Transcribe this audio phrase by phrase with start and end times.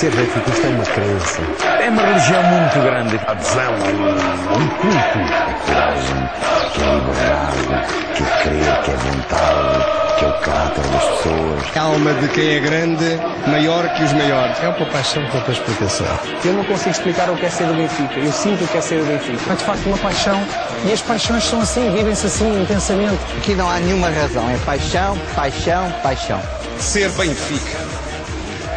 [0.00, 1.42] Ser benfiquista é uma crença.
[1.78, 3.20] É uma religião muito grande.
[3.26, 5.18] Adesão a um, a um culto.
[5.18, 6.30] É coragem,
[6.72, 11.70] que é liberdade, que é crer, que é vontade, que é o caráter das pessoas.
[11.74, 14.56] Calma de quem é grande, maior que os maiores.
[14.62, 16.06] É uma paixão com outra explicação.
[16.46, 18.20] Eu não consigo explicar o que é ser do Benfica.
[18.20, 19.52] Eu sinto o que é ser do Benfica.
[19.52, 20.42] É de facto uma paixão
[20.86, 23.18] e as paixões são assim, vivem-se assim intensamente.
[23.36, 26.40] Aqui não há nenhuma razão, é paixão, paixão, paixão.
[26.78, 28.09] Ser Benfica.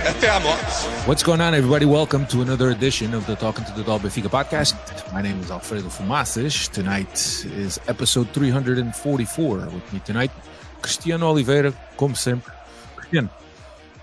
[0.06, 0.60] Até à morte.
[1.08, 1.86] What's going on, everybody?
[1.86, 4.76] Welcome to another edition of the Talking to the Dog Benfica podcast.
[5.14, 6.68] My name is Alfredo Fumaças.
[6.70, 9.58] Tonight is episode 344.
[9.58, 10.32] With me tonight,
[10.82, 12.52] Cristiano Oliveira, como sempre.
[12.98, 13.30] Cristiano,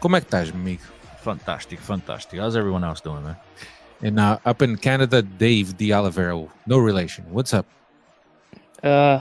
[0.01, 0.83] como é que estás, amigo?
[1.23, 2.41] Fantastic, fantastic.
[2.41, 3.37] How's everyone else doing, man?
[4.03, 7.25] And uh, up in Canada, Dave De Oliveira, no relation.
[7.31, 7.67] What's up?
[8.83, 9.21] Uh,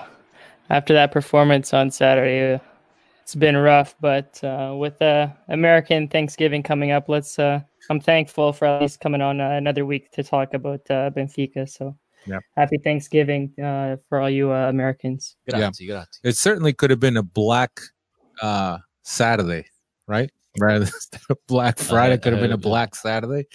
[0.69, 2.59] after that performance on Saturday, uh,
[3.29, 3.95] it's been rough.
[4.01, 7.37] But uh, with the American Thanksgiving coming up, let's.
[7.37, 11.11] Uh, I'm thankful for at least coming on uh, another week to talk about uh,
[11.11, 11.69] Benfica.
[11.69, 12.39] So, Yeah.
[12.57, 15.37] happy Thanksgiving uh, for all you uh, Americans.
[15.47, 16.19] Grazie, grazie.
[16.23, 17.79] It certainly could have been a black
[18.41, 19.65] uh, Saturday,
[20.07, 20.31] right?
[20.59, 23.45] Rather than Black Friday, could have been a black Saturday.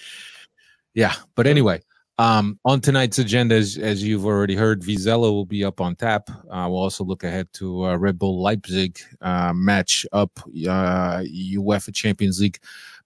[0.95, 1.83] Yeah, but anyway,
[2.19, 6.31] um, on tonight's agenda, as, as you've already heard, Vizela will be up on tap.
[6.31, 11.95] Uh, we'll also look ahead to uh, Red Bull Leipzig uh, match up uh, UEFA
[11.95, 12.59] Champions League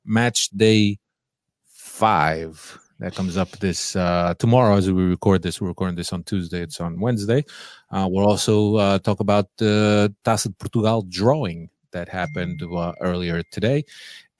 [0.04, 0.98] match day
[1.66, 2.78] five.
[3.00, 5.60] That comes up this uh, tomorrow as we record this.
[5.60, 6.62] We're recording this on Tuesday.
[6.62, 7.44] It's on Wednesday.
[7.92, 13.84] Uh, we'll also uh, talk about the de Portugal drawing that happened uh, earlier today.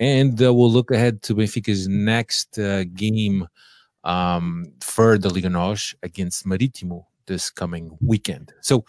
[0.00, 3.46] And uh, we'll look ahead to Benfica's next uh, game
[4.04, 8.52] um, for the Liga NOS against Marítimo this coming weekend.
[8.62, 8.84] So,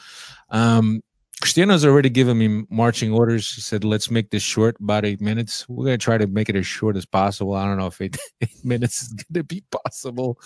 [0.49, 1.01] um,
[1.41, 3.53] Cristiano's already given me marching orders.
[3.53, 5.67] He said, let's make this short, about eight minutes.
[5.69, 7.53] We're going to try to make it as short as possible.
[7.53, 10.37] I don't know if eight, eight minutes is going to be possible,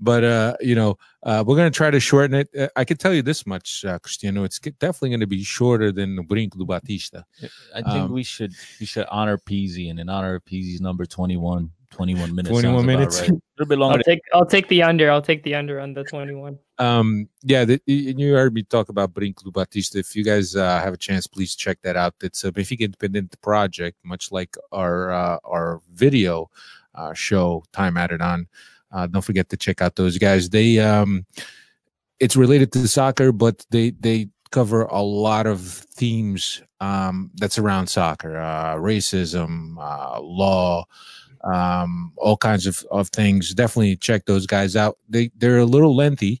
[0.00, 2.48] but, uh, you know, uh, we're going to try to shorten it.
[2.58, 5.92] Uh, I can tell you this much, uh, Cristiano, it's definitely going to be shorter
[5.92, 7.22] than the Brinco do Batista.
[7.72, 11.06] I think Um, we should we should honor Pizzi and in honor of Pizzi's number
[11.06, 12.50] 21, 21 minutes.
[12.50, 13.20] 21 minutes.
[13.20, 13.30] right.
[13.30, 13.98] A little bit longer.
[13.98, 15.10] I'll take I'll take the under.
[15.10, 16.58] I'll take the under on the 21.
[16.78, 20.80] um yeah the, you heard me talk about Brinco do Batista if you guys uh,
[20.80, 25.12] have a chance please check that out it's a Benfica independent project much like our
[25.12, 26.50] uh, our video
[26.96, 28.48] uh, show time added on
[28.90, 31.24] uh, don't forget to check out those guys they um
[32.18, 35.60] it's related to soccer but they they cover a lot of
[35.94, 40.84] themes um that's around soccer uh racism uh law
[41.52, 43.54] um all kinds of, of things.
[43.54, 44.98] Definitely check those guys out.
[45.08, 46.40] They they're a little lengthy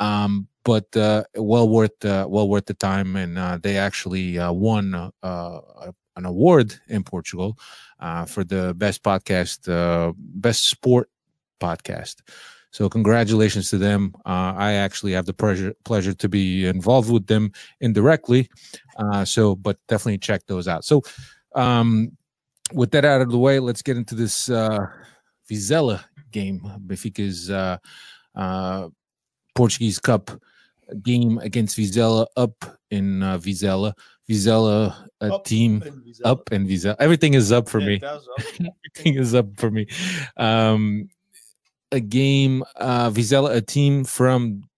[0.00, 3.16] um but uh well worth uh, well worth the time.
[3.16, 7.56] And uh they actually uh, won uh, uh an award in portugal
[8.00, 11.08] uh for the best podcast uh best sport
[11.60, 12.16] podcast.
[12.70, 14.14] So congratulations to them.
[14.26, 18.48] Uh i actually have the pleasure pleasure to be involved with them indirectly.
[18.96, 20.84] Uh so but definitely check those out.
[20.84, 21.02] So
[21.54, 22.17] um
[22.72, 24.86] with that out of the way, let's get into this uh,
[25.50, 26.60] Vizela game.
[26.86, 27.78] Benfica's uh,
[28.34, 28.88] uh,
[29.54, 30.30] Portuguese Cup
[31.02, 33.92] game against Vizela up in uh, Vizela.
[34.28, 35.82] Vizela, a team
[36.24, 36.96] up in Vizela.
[36.98, 38.00] Everything is up for me.
[38.04, 39.86] Everything is up for me.
[40.36, 41.08] Um,
[41.90, 44.68] a game, uh, Vizela, a team from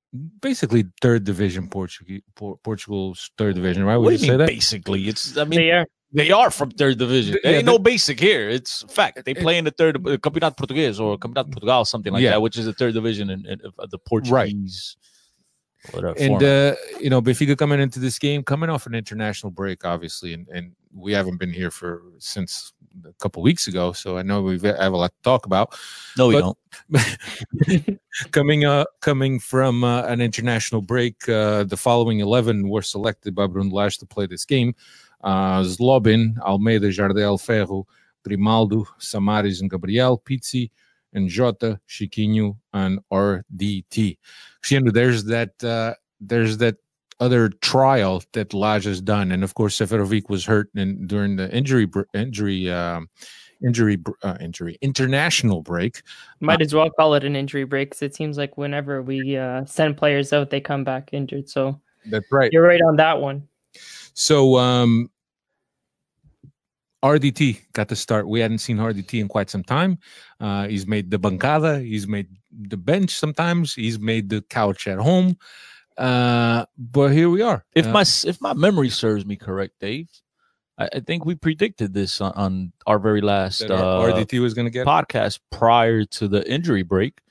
[0.40, 2.18] basically third division Portugal,
[2.62, 3.96] Portugal's third division, right?
[3.96, 4.48] What do you you say mean that?
[4.48, 5.08] basically?
[5.08, 5.86] It's I mean They are.
[6.12, 7.38] They are from third division.
[7.42, 8.48] There Yeah, ain't no basic here.
[8.48, 9.24] It's fact.
[9.24, 12.30] They play in the third uh, Campeonato Português or Campeonato Portugal, something like Yeah.
[12.30, 14.96] that, which is the third division in, in, of the Portuguese.
[15.92, 16.18] Whatever.
[16.18, 20.34] and uh, you know Benfica coming into this game, coming off an international break, obviously,
[20.34, 22.74] and, and we haven't been here for since
[23.06, 25.74] a couple weeks ago, so I know we have a lot to talk about.
[26.18, 26.58] no, we don't.
[28.32, 33.46] coming uh coming from uh, an international break, uh, the following eleven were selected by
[33.46, 34.74] Bruno Lage to play this game:
[35.22, 37.86] uh, Zlobin, Almeida, Jardel, Ferro,
[38.24, 40.70] Grimaldo, Samaris, and Gabriel, Pizzi,
[41.12, 44.18] and Jota, Chiquinho, and RDT.
[44.60, 46.76] Cristiano, there's that uh, there's that
[47.18, 51.50] other trial that Lage has done, and of course Seferovic was hurt and during the
[51.54, 53.08] injury injury um,
[53.64, 56.02] injury uh, injury international break.
[56.40, 59.64] Might as well call it an injury break 'cause it seems like whenever we uh,
[59.66, 61.48] send players out, they come back injured.
[61.48, 62.50] So That's right.
[62.52, 63.46] you're right on that one.
[64.20, 65.10] So um
[67.02, 68.28] RDT got to start.
[68.28, 69.98] We hadn't seen RDT in quite some time.
[70.38, 71.80] Uh, he's made the bancada.
[71.80, 73.74] He's made the bench sometimes.
[73.74, 75.38] He's made the couch at home.
[75.96, 77.64] Uh, but here we are.
[77.74, 80.10] If Uh, my if my memory serves me correct, Dave,
[80.76, 84.52] I, I think we predicted this on, on our very last That uh, RDT was
[84.52, 84.86] going to get.
[84.86, 87.22] podcast prior to the injury break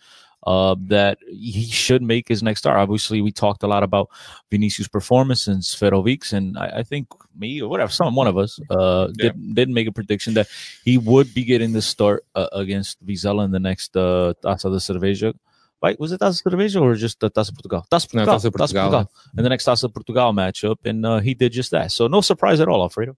[0.47, 2.77] uh, that he should make his next start.
[2.77, 4.09] Obviously, we talked a lot about
[4.50, 7.07] Vinicius' performance and Seferovic's, and I, I think
[7.38, 9.31] me or whatever, some one of us uh, Yeah.
[9.31, 10.47] did, did make a prediction that
[10.86, 14.80] he would be getting the start uh, against Vizela in the next uh, Taça de
[14.80, 15.33] Cerveja.
[15.81, 17.85] Right, was it Taça de Cerveja or just the Taça Portugal?
[17.89, 18.39] Taça No, Portugal.
[18.39, 19.12] Taça Portugal.
[19.38, 21.92] In the next Taça Portugal matchup, and uh, he did just that.
[21.92, 23.15] So no surprise at all, Alfredo.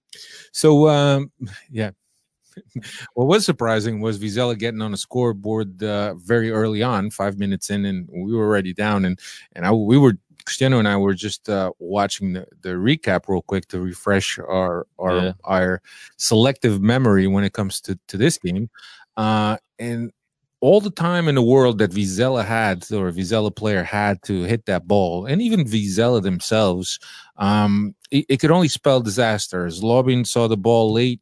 [0.52, 1.30] So, um,
[1.70, 1.90] yeah.
[3.14, 7.70] What was surprising was Vizela getting on a scoreboard uh, very early on, five minutes
[7.70, 9.04] in, and we were already down.
[9.04, 9.18] And
[9.54, 10.14] and I, we were
[10.44, 14.86] Cristiano and I were just uh, watching the, the recap real quick to refresh our
[14.98, 15.32] our Yeah.
[15.44, 15.82] our
[16.16, 18.68] selective memory when it comes to to this game.
[19.16, 20.10] Uh, and
[20.60, 24.44] all the time in the world that Vizela had, or a Vizela player had to
[24.44, 27.00] hit that ball, and even Vizela themselves,
[27.36, 29.66] um, it, it could only spell disaster.
[29.66, 31.20] Zlobin saw the ball late,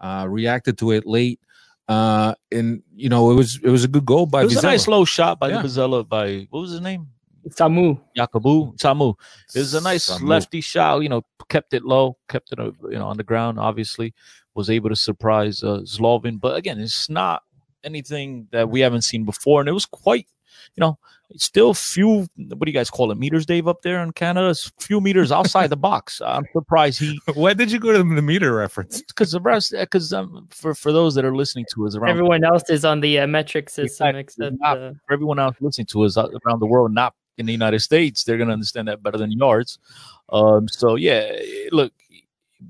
[0.00, 1.40] uh, reacted to it late,
[1.88, 4.62] uh, and you know it was it was a good goal by It was Vizela.
[4.62, 5.62] a nice low shot by Yeah.
[5.62, 7.08] the Vizela by what was his name?
[7.56, 9.14] Tamu Yakabu Tamu.
[9.54, 10.28] It was a nice Samu.
[10.28, 11.02] lefty shot.
[11.02, 13.58] You know, kept it low, kept it you know on the ground.
[13.58, 14.12] Obviously,
[14.54, 16.38] was able to surprise uh, Zlobin.
[16.40, 17.42] But again, it's not
[17.82, 20.26] anything that we haven't seen before, and it was quite,
[20.76, 20.98] you know,
[21.30, 22.26] it's still few.
[22.36, 23.18] What do you guys call it?
[23.18, 24.50] Meters, Dave, up there in Canada.
[24.50, 26.20] It's few meters outside the box.
[26.24, 29.00] I'm surprised he Why did you go to the meter reference?
[29.02, 32.42] because the rest because um, for for those that are listening to us around Everyone
[32.44, 34.20] else is on the uh, metric system Exactly.
[34.46, 37.52] except Not- uh, for everyone else listening to us around the world, not in the
[37.52, 39.78] United States, they're gonna understand that better than yards.
[40.30, 41.30] Um, so yeah,
[41.72, 41.92] look,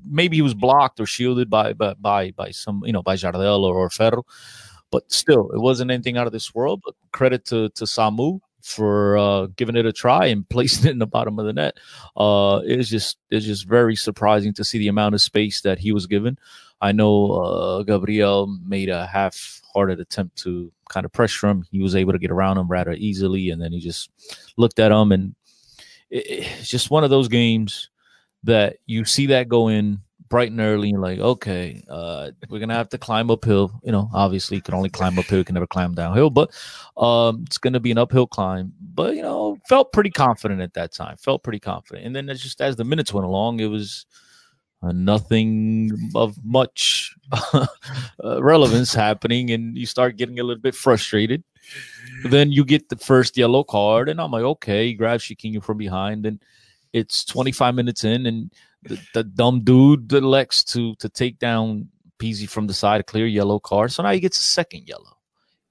[0.07, 3.63] maybe he was blocked or shielded by by by, by some you know by Jardel
[3.65, 4.25] or, or Ferro,
[4.93, 6.83] but still, it wasn't anything out of this world.
[6.85, 10.99] But credit to to Samu for uh, giving it a try and placing it in
[10.99, 11.79] the bottom of the net.
[12.17, 15.93] Uh, it's just it's just very surprising to see the amount of space that he
[15.93, 16.39] was given.
[16.83, 21.67] I know uh, Gabriel made a half-hearted attempt to kind of pressure him.
[21.71, 24.11] He was able to get around him rather easily, and then he just
[24.57, 25.35] looked at him, and
[26.11, 27.91] it, it's just one of those games
[28.45, 32.89] that you see that go in bright and early, like, okay, uh, we're gonna have
[32.91, 33.79] to climb uphill.
[33.83, 36.51] You know, obviously, you can only climb uphill, you can never climb downhill, but
[36.97, 38.73] um, it's gonna be an uphill climb.
[38.95, 41.17] But you know, felt pretty confident at that time.
[41.19, 44.07] Felt pretty confident, and then it's just as the minutes went along, it was
[44.83, 47.15] uh, nothing of much
[47.53, 47.67] uh,
[48.43, 51.43] relevance happening, and you start getting a little bit frustrated.
[52.25, 55.77] Then you get the first yellow card, and I'm like, okay, he grabs Chiquinho from
[55.77, 56.41] behind, and
[56.93, 58.53] it's 25 minutes in, and
[58.83, 61.89] the, the dumb dude elects to to take down
[62.19, 63.93] Pizzi from the side, a clear yellow card.
[63.93, 65.17] So now he gets a second yellow,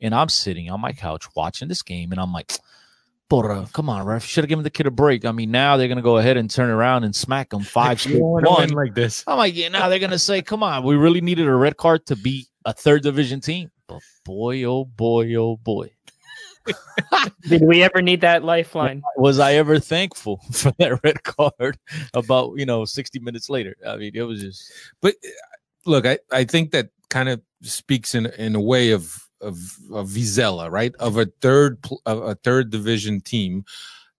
[0.02, 2.54] and I'm sitting on my couch watching this game, and I'm like.
[3.32, 4.26] Porra, come on, ref.
[4.26, 5.24] Should have given the kid a break.
[5.24, 8.20] I mean, now they're gonna go ahead and turn around and smack him five straight
[8.20, 8.70] one.
[8.70, 9.24] like this.
[9.28, 12.08] I'm like, yeah, now they're gonna say, "Come on, we really needed a red card
[12.08, 15.92] to beat a third division team." But boy, oh boy, oh boy,
[17.48, 19.02] did we ever need that lifeline?
[19.18, 21.78] was I ever thankful for that red card?
[22.14, 23.76] About you know, 60 minutes later.
[23.86, 24.72] I mean, it was just
[25.02, 25.30] But uh,
[25.86, 30.10] look, I, I think that kind of speaks in in a way of of, of
[30.10, 30.94] Vizela, right?
[30.96, 33.66] Of a third of a third division team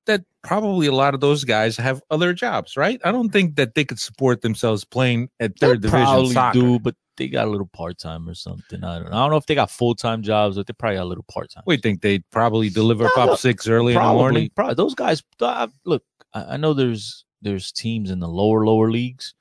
[0.07, 3.01] that probably a lot of those guys have other jobs, right?
[3.05, 6.59] I don't think that they could support themselves playing at third they division probably soccer.
[6.59, 8.83] do, but they got a little part time or something.
[8.83, 9.11] I don't.
[9.11, 9.17] know.
[9.17, 11.25] I don't know if they got full time jobs, but they probably got a little
[11.31, 11.63] part time.
[11.67, 14.51] We think they'd probably deliver No, pop six early in the morning.
[14.55, 15.23] probably those guys.
[15.41, 16.03] uh, look,
[16.35, 19.35] I, I know there's there's teams in the lower lower leagues,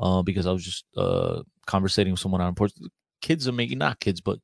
[0.00, 2.72] uh, because I was just uh conversating with someone on porch.
[3.22, 4.38] Kids are making not kids, but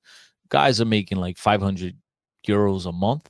[0.49, 1.97] guys are making like 500
[2.49, 3.29] euros a month,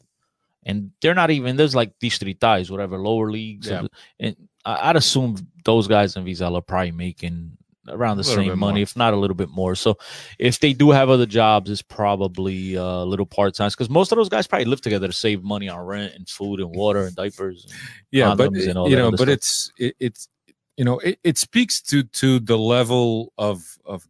[0.64, 3.86] and they're not even there's like distritais, whatever lower leagues, Yeah.
[4.20, 7.56] and I- I'd assume those guys in Vizela are probably making
[7.88, 8.82] around the same money, more.
[8.82, 9.74] if not a little bit more.
[9.74, 9.98] So
[10.38, 14.16] if they do have other jobs, it's probably uh, little part time because most of
[14.16, 17.16] those guys probably live together to save money on rent and food and water and
[17.16, 17.64] diapers.
[17.64, 17.74] And,
[18.10, 19.28] yeah but and all you know but stuff.
[19.28, 20.28] it's it, it's
[20.76, 24.06] you know it, it speaks to to the level of of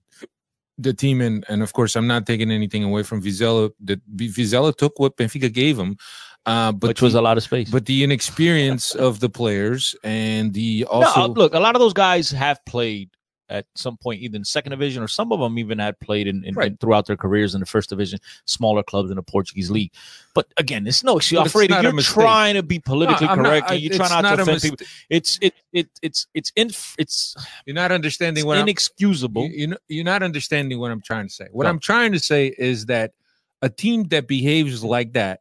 [0.79, 4.75] the team and and of course i'm not taking anything away from vizela that vizela
[4.75, 5.97] took what benfica gave him
[6.47, 7.71] uh but which was the, a lot of space.
[7.71, 11.93] but the inexperience of the players and the also no, look, a lot of those
[11.93, 13.11] guys have played
[13.49, 16.43] at some point either in second division or some of them even had played in,
[16.45, 16.69] in, Right.
[16.69, 19.91] in- throughout their careers in the first division, smaller clubs in the Portuguese league.
[20.35, 21.41] But again, it's no excuse.
[21.41, 24.37] Alfredo, you're trying to be politically I'm not- correct I- and you're it's trying not,
[24.37, 24.87] to offend people.
[25.11, 29.45] It's it it it's it's inf- it's you're not understanding what I'm, inexcusable.
[29.47, 31.49] you, you know, you're not understanding what I'm trying to say.
[31.53, 31.71] What No.
[31.71, 33.13] I'm trying to say is that
[33.61, 35.41] a team that behaves like that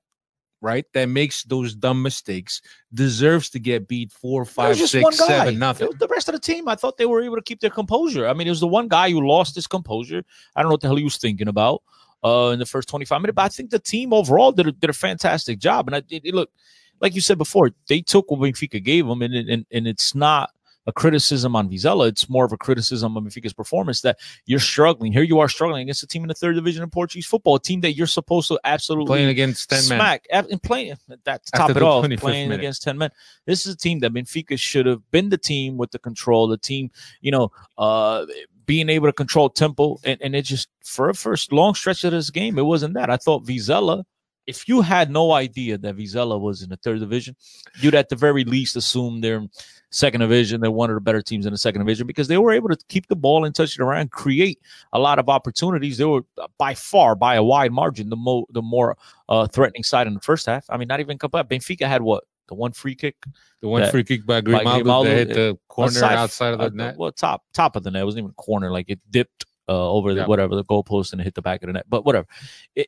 [0.61, 2.61] right, that makes those dumb mistakes
[2.93, 5.87] deserves to get beat four, five, six, seven, nothing.
[5.97, 8.27] The rest of the team, I thought they were able to keep their composure.
[8.27, 10.23] I mean, it was the one guy who lost his composure.
[10.55, 11.81] I don't know what the hell he was thinking about
[12.23, 14.89] uh, in the first 25 minutes, but I think the team overall did a, did
[14.89, 15.87] a fantastic job.
[15.87, 16.51] And I, it, it- look,
[16.99, 20.51] like you said before, they took what Benfica gave them, and, and, and it's not
[20.87, 22.07] a criticism on Vizela.
[22.07, 25.13] It's more of a criticism of Benfica's performance that you're struggling.
[25.13, 27.59] Here you are struggling against a team in the third division of Portuguese football, a
[27.59, 29.83] team that you're supposed to absolutely Playing against 10 men.
[29.83, 30.95] smack ab- and playing
[31.25, 32.61] that to top it off playing minute.
[32.61, 33.11] against 10 men
[33.45, 36.57] this is a team that benfica should have been the team with the control the
[36.57, 36.89] team
[37.21, 38.25] you know uh
[38.65, 42.11] being able to control tempo and, and it just for a first long stretch of
[42.11, 44.03] this game it wasn't that i thought vizela
[44.47, 47.35] if you had no idea that Vizela was in the third division,
[47.79, 49.45] you'd at the very least assume they're
[49.91, 50.61] second division.
[50.61, 52.77] They're one of the better teams in the second division because they were able to
[52.87, 54.59] keep the ball and touch it around, create
[54.93, 55.97] a lot of opportunities.
[55.97, 58.97] They were uh, by far, by a wide margin, the mo the more
[59.29, 60.65] uh, threatening side in the first half.
[60.69, 61.47] I mean, not even complete.
[61.49, 63.15] Benfica had what the one free kick,
[63.61, 66.65] The one that- free kick by Grimaldo, that hit the corner aside- outside of the
[66.65, 66.97] uh, net.
[66.97, 68.01] Well, top top of the net.
[68.01, 68.71] It wasn't even corner.
[68.71, 70.25] Like it dipped uh, over the Yeah.
[70.27, 71.85] whatever the goalpost and it hit the back of the net.
[71.87, 72.27] But whatever.
[72.75, 72.87] It,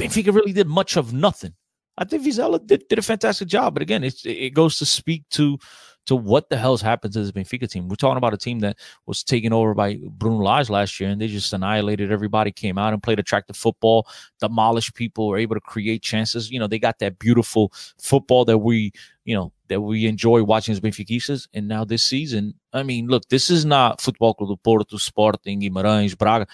[0.00, 1.54] Benfica really did much of nothing.
[1.98, 3.74] I think Vizela did, did a fantastic job.
[3.74, 5.58] But again, it goes to speak to
[6.06, 7.88] to what the hell's happened to this Benfica team.
[7.88, 11.20] We're talking about a team that was taken over by Bruno Lage last year, and
[11.20, 12.50] they just annihilated everybody.
[12.50, 14.08] Came out and played attractive football,
[14.40, 16.50] demolished people, were able to create chances.
[16.50, 18.92] You know, they got that beautiful football that we,
[19.24, 21.46] you know, that we enjoy watching as Benfiquistas.
[21.52, 25.60] And now this season, I mean, look, this is not Football Club do Porto, Sporting,
[25.60, 26.46] Guimarães, Braga.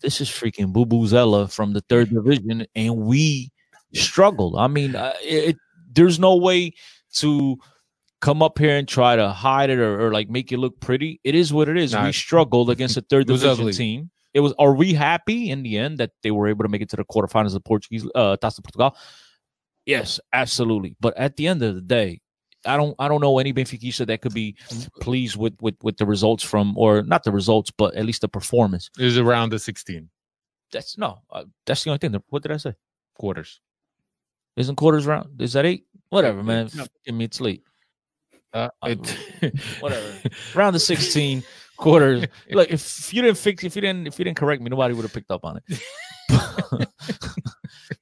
[0.00, 3.50] This is freaking Boo Bubuzela from the third division, and we
[3.94, 4.56] struggled.
[4.58, 5.56] I mean, uh, it,
[5.92, 6.74] there's no way
[7.14, 7.56] to
[8.20, 11.20] come up here and try to hide it or, or like make it look pretty.
[11.24, 11.92] It is what it is.
[11.92, 13.72] Nah, we struggled against a third division ugly.
[13.72, 14.10] team.
[14.34, 14.54] It was.
[14.58, 17.04] Are we happy in the end that they were able to make it to the
[17.04, 18.96] quarterfinals of Portuguese uh, Taça Portugal?
[19.86, 20.96] Yes, absolutely.
[21.00, 22.20] But at the end of the day,
[22.68, 22.94] I don't.
[22.98, 24.56] I don't know any Benfica that could be
[25.00, 28.28] pleased with with with the results from, or not the results, but at least the
[28.28, 28.90] performance.
[28.98, 30.08] Is around the 16
[30.72, 31.20] That's no.
[31.30, 32.14] Uh, that's the only thing.
[32.28, 32.74] What did I say?
[33.18, 33.60] quarters.
[34.56, 35.40] Isn't quarters round?
[35.40, 35.84] Is that eight?
[36.10, 36.70] Whatever, man.
[36.74, 36.86] No.
[37.04, 37.62] Give me it's late.
[38.52, 38.94] Uh, Uh,
[39.42, 40.06] it, whatever.
[40.54, 41.42] Round the sixteen
[41.76, 42.24] quarters.
[42.50, 45.02] Look, if you didn't fix, if you didn't, if you didn't correct me, nobody would
[45.02, 45.82] have picked up on it.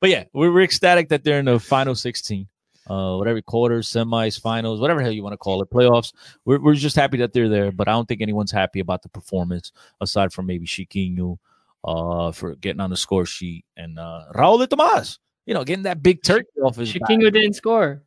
[0.00, 2.48] but yeah, we're, we're ecstatic that they're in the final sixteen.
[2.88, 6.12] Uh, whatever quarters, semis, finals, whatever hell you want to call it, playoffs.
[6.44, 9.08] We're, we're just happy that they're there, but I don't think anyone's happy about the
[9.08, 11.38] performance aside from maybe Chiquinho,
[11.84, 15.82] uh, for getting on the score sheet and uh, Raul de Tomas, you know, getting
[15.82, 17.02] that big turkey off his back.
[17.02, 18.02] Chiquinho didn't score.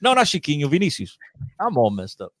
[0.00, 1.18] No, not Chiquinho, Vinicius.
[1.60, 2.32] I'm all messed up.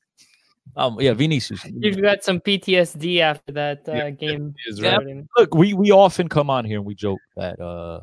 [0.76, 1.64] Um, yeah, Vinicius.
[1.66, 4.54] You've got some PTSD after that uh, Yeah, game.
[4.76, 4.98] Yeah.
[5.36, 8.00] Look, we we often come on here and we joke that uh,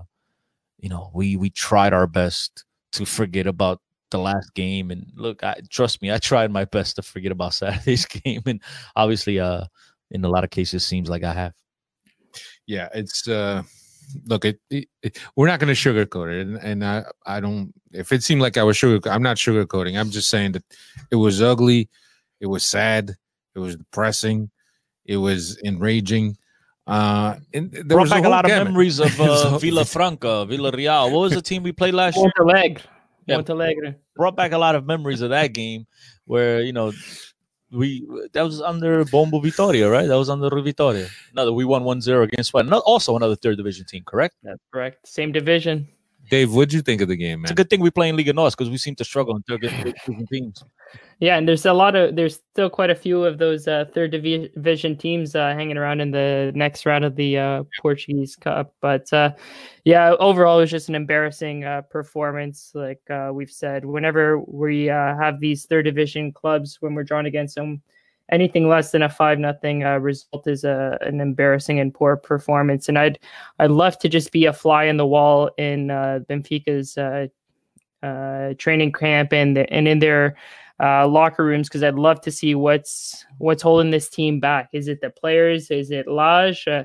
[0.79, 3.81] you know, we we tried our best to forget about
[4.11, 7.53] the last game, and look, I trust me, I tried my best to forget about
[7.55, 8.61] Saturday's game, and
[8.95, 9.65] obviously, uh,
[10.11, 11.53] in a lot of cases, seems like I have.
[12.67, 13.63] yeah, it's uh
[14.25, 17.73] look, it, it, it- we're not going to sugarcoat it, and, and I I don't.
[17.91, 19.99] If it seemed like I was sugar, I'm not sugarcoating.
[19.99, 20.63] I'm just saying that
[21.11, 21.89] it was ugly,
[22.39, 23.15] it was sad,
[23.55, 24.49] it was depressing,
[25.05, 26.37] it was enraging.
[26.87, 29.85] Uh, and there Brought was back a, whole lot of memories of uh, a- Vila
[29.85, 31.11] Franca, Vila Real.
[31.11, 32.31] What was the team we played last year?
[32.37, 32.81] Montalegre.
[33.27, 33.37] Yeah.
[33.37, 33.95] Montalegre.
[34.15, 35.85] brought back a lot of memories of that game
[36.25, 36.91] where you know
[37.71, 40.07] we that was under Bombo Vitoria, right?
[40.07, 41.07] That was under Vitoria.
[41.31, 42.65] Another we won 1-0 against what?
[42.65, 44.35] Not also another third division team, correct?
[44.43, 45.07] That's correct.
[45.07, 45.87] Same division.
[46.31, 48.31] Dave, what'd you think of the game, It's a good thing we play in Liga
[48.31, 50.63] Nos because we seem to struggle in third division teams.
[51.19, 54.11] Yeah, and there's a lot of there's still quite a few of those uh, third
[54.11, 58.73] division teams uh, hanging around in the next round of the uh, Portuguese Cup.
[58.79, 59.31] But uh,
[59.83, 62.71] yeah, overall it was just an embarrassing uh, performance.
[62.73, 67.25] Like uh, we've said, whenever we uh, have these third division clubs, when we're drawn
[67.25, 67.81] against them,
[68.31, 72.89] anything less than a five nothing uh, result is a, an embarrassing and poor performance.
[72.89, 73.19] And I'd
[73.59, 77.27] I'd love to just be a fly in the wall in uh, Benfica's uh,
[78.03, 80.35] uh, training camp and and in their
[80.81, 84.69] uh, locker rooms because I'd love to see what's what's holding this team back.
[84.73, 85.69] Is it the players?
[85.69, 86.07] Is it?
[86.07, 86.83] Uh,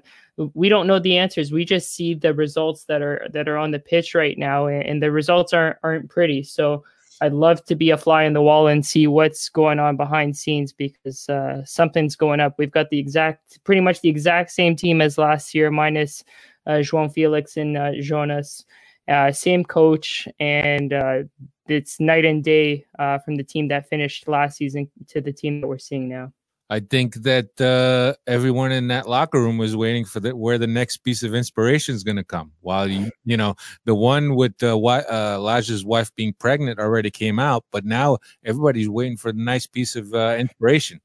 [0.52, 1.50] we don't know the answers.
[1.50, 4.82] We just see the results that are that are on the pitch right now, and,
[4.84, 6.42] and the results aren't aren't pretty.
[6.42, 6.84] So
[7.20, 10.36] I'd love to be a fly in the wall and see what's going on behind
[10.36, 12.54] scenes because uh, something's going up.
[12.58, 16.22] We've got the exact, pretty much the exact same team as last year, minus
[16.66, 18.64] uh, João Felix and uh, Jonas.
[19.08, 21.22] Uh, same coach, and uh,
[21.68, 25.60] it's night and day uh, from the team that finished last season to the team
[25.60, 26.32] that we're seeing now.
[26.68, 30.66] I think that uh, everyone in that locker room was waiting for the, where the
[30.66, 32.50] next piece of inspiration is going to come.
[32.60, 33.54] While you, you know,
[33.84, 38.18] the one with uh, wi- uh, Elijah's wife being pregnant already came out, but now
[38.44, 41.00] everybody's waiting for the nice piece of uh, inspiration.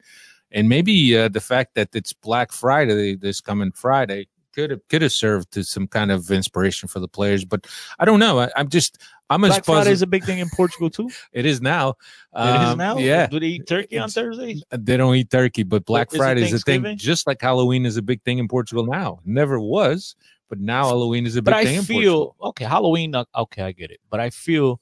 [0.52, 5.02] And maybe uh, the fact that it's Black Friday this coming Friday could have could
[5.02, 7.46] have served to some kind of inspiration for the players.
[7.46, 7.68] But
[8.00, 8.40] I don't know.
[8.40, 8.98] I, I'm just
[9.30, 9.94] I'm as Black Friday puzzled.
[9.94, 11.10] is a big thing in Portugal too.
[11.34, 11.90] It is now.
[12.36, 12.98] it is Um, now.
[12.98, 13.28] Yeah.
[13.28, 14.64] Do they eat turkey on It's- Thursdays?
[14.72, 17.98] They don't eat turkey, but Black is Friday is a thing, just like Halloween is
[17.98, 19.20] a big thing in Portugal now.
[19.26, 20.16] Never was,
[20.50, 22.36] but now Halloween is a big But I thing in Portugal.
[22.40, 22.66] feel okay.
[22.66, 24.00] Halloween, uh, okay, I get it.
[24.10, 24.82] But I feel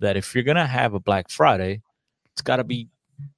[0.00, 1.82] that if you're gonna have a Black Friday,
[2.32, 2.86] it's got to be,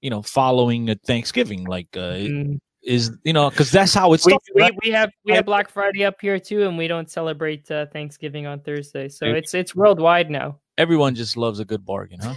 [0.02, 1.64] you know, following a Thanksgiving.
[1.64, 2.60] Like, uh, Mm.
[2.82, 4.24] Is you know, because that's how it's.
[4.24, 4.72] We, started, we, right?
[4.82, 8.46] we have we have Black Friday up here too, and we don't celebrate uh, Thanksgiving
[8.46, 9.38] on Thursday, so Hey.
[9.38, 10.58] it's it's worldwide now.
[10.78, 12.34] Everyone just loves a good bargain, huh?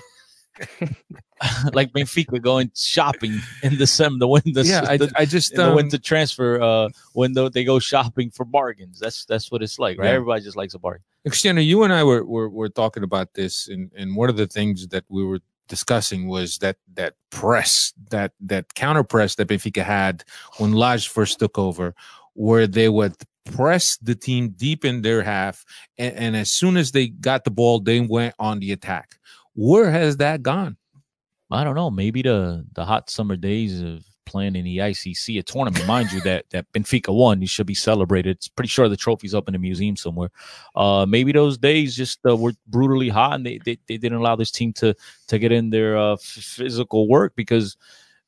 [1.74, 5.70] like Benfica going shopping in December when the yeah, I, the, I just in the
[5.70, 9.00] um, winter transfer uh when the, they go shopping for bargains.
[9.00, 10.08] That's that's what it's like, right?
[10.08, 10.14] Yeah.
[10.14, 11.04] Everybody just likes a bargain.
[11.26, 14.48] Cristiano, you and I were, were were talking about this, and and one of the
[14.48, 19.84] things that we were discussing was that that press, that that counter press that Benfica
[19.84, 20.24] had
[20.58, 21.94] when Lage first took over,
[22.34, 23.16] where they would
[23.46, 25.66] press the team deep in their half,
[25.98, 29.18] and, and as soon as they got the ball, they went on the attack.
[29.56, 30.78] Where has that gone?
[31.52, 31.92] I don't know.
[31.92, 36.22] Maybe the the hot summer days of playing in the ICC a tournament, mind you,
[36.22, 37.42] that that Benfica won.
[37.42, 38.38] You should be celebrated.
[38.38, 40.30] It's pretty sure the trophy's up in the museum somewhere.
[40.76, 44.36] Uh, maybe those days just uh, were brutally hot, and they, they they didn't allow
[44.36, 44.96] this team to
[45.28, 47.78] to get in their uh, f- physical work because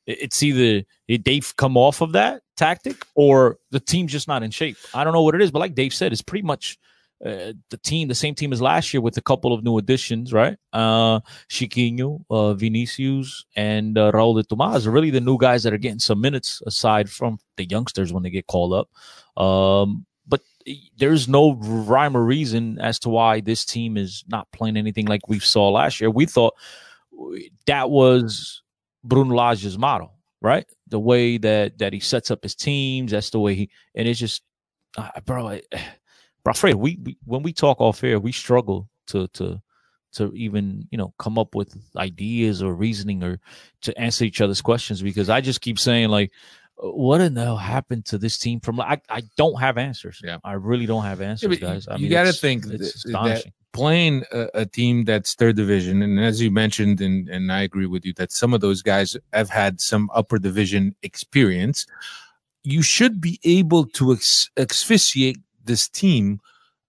[0.06, 4.50] it's either they- they've come off of that tactic or the team's just not in
[4.50, 4.76] shape.
[4.94, 6.78] I don't know what it is, but like Dave said, it's pretty much.
[7.24, 10.34] Uh, the team, the same team as last year, with a couple of new additions,
[10.34, 10.58] right?
[10.72, 15.72] Uh, Chiquinho, uh, Vinicius, and uh, Raul de Tomas are really the new guys that
[15.72, 19.42] are getting some minutes aside from the youngsters when they get called up.
[19.42, 20.42] Um, but
[20.98, 25.26] there's no rhyme or reason as to why this team is not playing anything like
[25.26, 26.10] we saw last year.
[26.10, 26.54] We thought
[27.66, 28.62] that was
[29.04, 30.66] Bruno Lage's model, right?
[30.88, 34.20] The way that that he sets up his teams, that's the way he, and it's
[34.20, 34.42] just,
[34.98, 35.62] uh, bro, I,
[36.46, 39.60] bro, Fred, we, we when we talk off air, we struggle to to
[40.12, 43.40] to even you know come up with ideas or reasoning or
[43.82, 46.30] to answer each other's questions because I just keep saying like,
[46.80, 48.60] uh, what in the hell happened to this team?
[48.60, 50.20] From I I don't have answers.
[50.22, 50.38] Yeah.
[50.44, 51.88] I really don't have answers, but guys.
[51.88, 53.52] I you mean, got to it's- think it's th- astonishing.
[53.72, 57.86] playing a, a team that's third division, and as you mentioned, and, and I agree
[57.86, 61.86] with you that some of those guys have had some upper division experience.
[62.62, 66.40] You should be able to ex- asphyxiate this team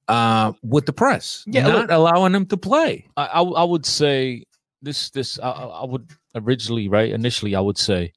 [0.08, 3.08] uh, with the press, Yeah, not look- allowing them to play.
[3.18, 4.44] I, I I would say
[4.82, 8.14] this this I, I would originally right initially I would say,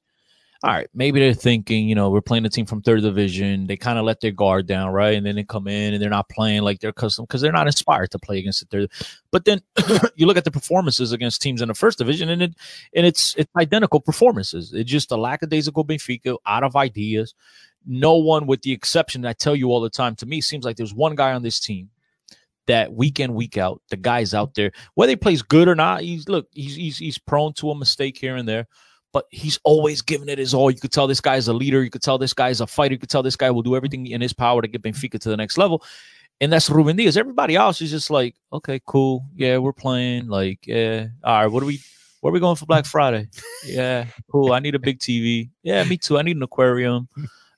[0.63, 3.67] all right, maybe they're thinking you know we're playing a team from third division.
[3.67, 6.09] They kind of let their guard down, right, and then they come in and they're
[6.09, 8.91] not playing like they're custom because they're not inspired to play against the third.
[9.31, 9.61] But then
[10.15, 12.53] you look at the performances against teams in the first division, and it
[12.95, 14.71] and it's it's identical performances.
[14.71, 17.33] It's just a lackadaisical Benfica out of ideas.
[17.85, 20.77] No one, with the exception, I tell you all the time, to me, seems like
[20.77, 21.89] there's one guy on this team
[22.67, 24.71] that week in week out the guy's out there.
[24.93, 28.17] Whether he plays good or not he's look he's he's, he's prone to a mistake
[28.17, 28.67] here and there
[29.13, 30.71] but he's always giving it his all.
[30.71, 31.83] You could tell this guy is a leader.
[31.83, 32.93] You could tell this guy is a fighter.
[32.93, 35.29] You could tell this guy will do everything in his power to get Benfica to
[35.29, 35.83] the next level.
[36.39, 39.25] And that's Ruben Dias everybody else is just like okay cool.
[39.35, 40.27] Yeah we're playing.
[40.27, 41.07] Like yeah.
[41.23, 41.81] All right what are we
[42.21, 43.27] where are we going for Black Friday?
[43.65, 44.53] Yeah cool.
[44.53, 46.17] I need a big TV yeah me too.
[46.17, 47.09] I need an aquarium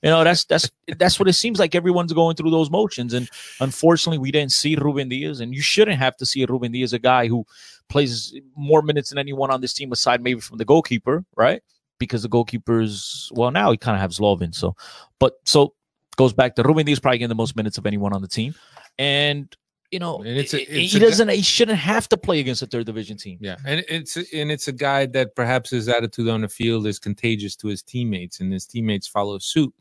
[0.03, 3.13] you know that's that's that's what it seems like everyone's going through those motions.
[3.13, 5.39] And unfortunately we didn't see Ruben Dias.
[5.39, 7.45] And you shouldn't have to see Ruben Dias a guy who
[7.89, 11.61] plays more minutes than anyone on this team aside maybe from the goalkeeper right?
[11.99, 14.75] Because the goalkeepers well now he kind of has Zlobin so
[15.19, 15.73] but so
[16.17, 18.53] goes back to Ruben Dias probably getting the most minutes of anyone on the team.
[18.99, 19.55] And
[19.91, 22.61] you know And it's a- he- it's he doesn't he shouldn't have to play against
[22.61, 23.37] a third division team.
[23.41, 26.97] Yeah, and it's and it's a guy that perhaps his attitude on the field is
[26.99, 29.71] contagious to his teammates, and his teammates follow suit.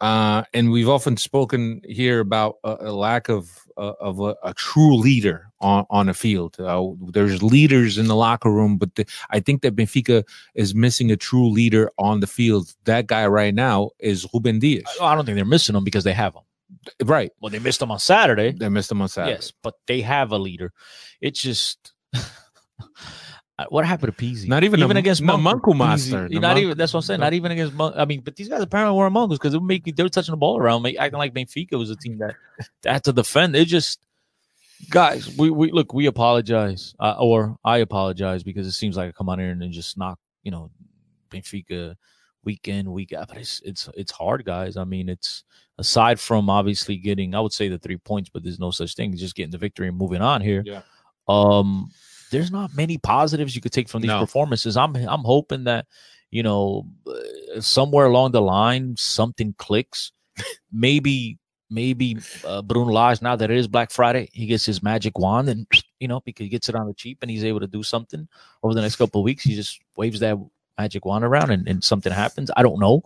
[0.00, 4.52] Uh, and we've often spoken here about a, a lack of uh, of a, a
[4.54, 6.58] true leader on on a field.
[6.60, 11.10] Uh, there's leaders in the locker room, but the, I think that Benfica is missing
[11.10, 12.74] a true leader on the field.
[12.84, 14.84] That guy right now is Ruben Dias.
[15.00, 16.42] I don't think they're missing him because they have him
[17.04, 19.36] Right, well they missed him on Saturday they missed him on Saturday.
[19.36, 20.72] Yes, but they have a leader.
[21.20, 21.92] It's just
[23.68, 24.48] what happened to Pizzi?
[24.48, 25.76] Not even even a- against no, Monk- Monku.
[25.76, 27.20] Master, Not Monk- even that's what I'm saying.
[27.20, 27.94] Not even against Monk.
[27.96, 30.32] I mean, but these guys apparently weren't mongols because they were making they were touching
[30.32, 32.34] the ball around, make, acting like Benfica was a team that,
[32.82, 33.56] that had to defend.
[33.56, 34.00] It just
[34.90, 39.12] guys, we, we look, we apologize, uh, or I apologize because it seems like I
[39.12, 40.70] come on here and then just knock, you know,
[41.30, 41.96] Benfica
[42.44, 43.28] week in, week out.
[43.28, 44.76] But it's it's it's hard, guys.
[44.76, 45.44] I mean, it's
[45.78, 49.14] aside from obviously getting, I would say the three points, but there's no such thing
[49.14, 50.62] as just getting the victory and moving on here.
[50.64, 50.82] Yeah.
[51.28, 51.90] Um,
[52.30, 54.20] there's not many positives you could take from these No.
[54.20, 54.76] performances.
[54.76, 55.86] I'm I'm hoping that
[56.30, 60.12] you know uh, somewhere along the line something clicks.
[60.72, 61.38] maybe
[61.70, 65.48] maybe uh, Bruno Lage now that it is Black Friday, he gets his magic wand
[65.48, 65.66] and
[66.00, 68.28] you know because he gets it on the cheap and he's able to do something
[68.62, 69.44] over the next couple of weeks.
[69.44, 70.36] He just waves that
[70.78, 72.50] magic wand around and, and something happens.
[72.56, 73.02] I don't know,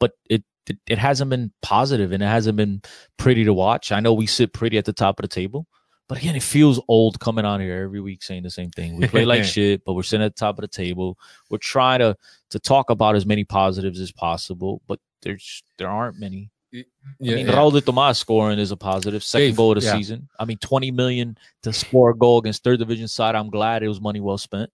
[0.00, 2.82] but it, it it hasn't been positive and it hasn't been
[3.16, 3.92] pretty to watch.
[3.92, 5.66] I know we sit pretty at the top of the table.
[6.12, 8.96] But again, it feels old coming on here every week saying the same thing.
[8.96, 11.18] We play like shit, but we're sitting at the top of the table.
[11.48, 12.14] We're trying to
[12.50, 16.50] to talk about as many positives as possible, but there's there aren't many.
[16.70, 16.82] Yeah,
[17.18, 17.54] I mean, yeah.
[17.54, 19.24] Raul de Tomas scoring is a positive.
[19.24, 19.96] Second Dave, goal of the yeah.
[19.96, 20.28] season.
[20.38, 23.34] I mean, 20 million to score a goal against third division side.
[23.34, 24.68] I'm glad it was money well spent.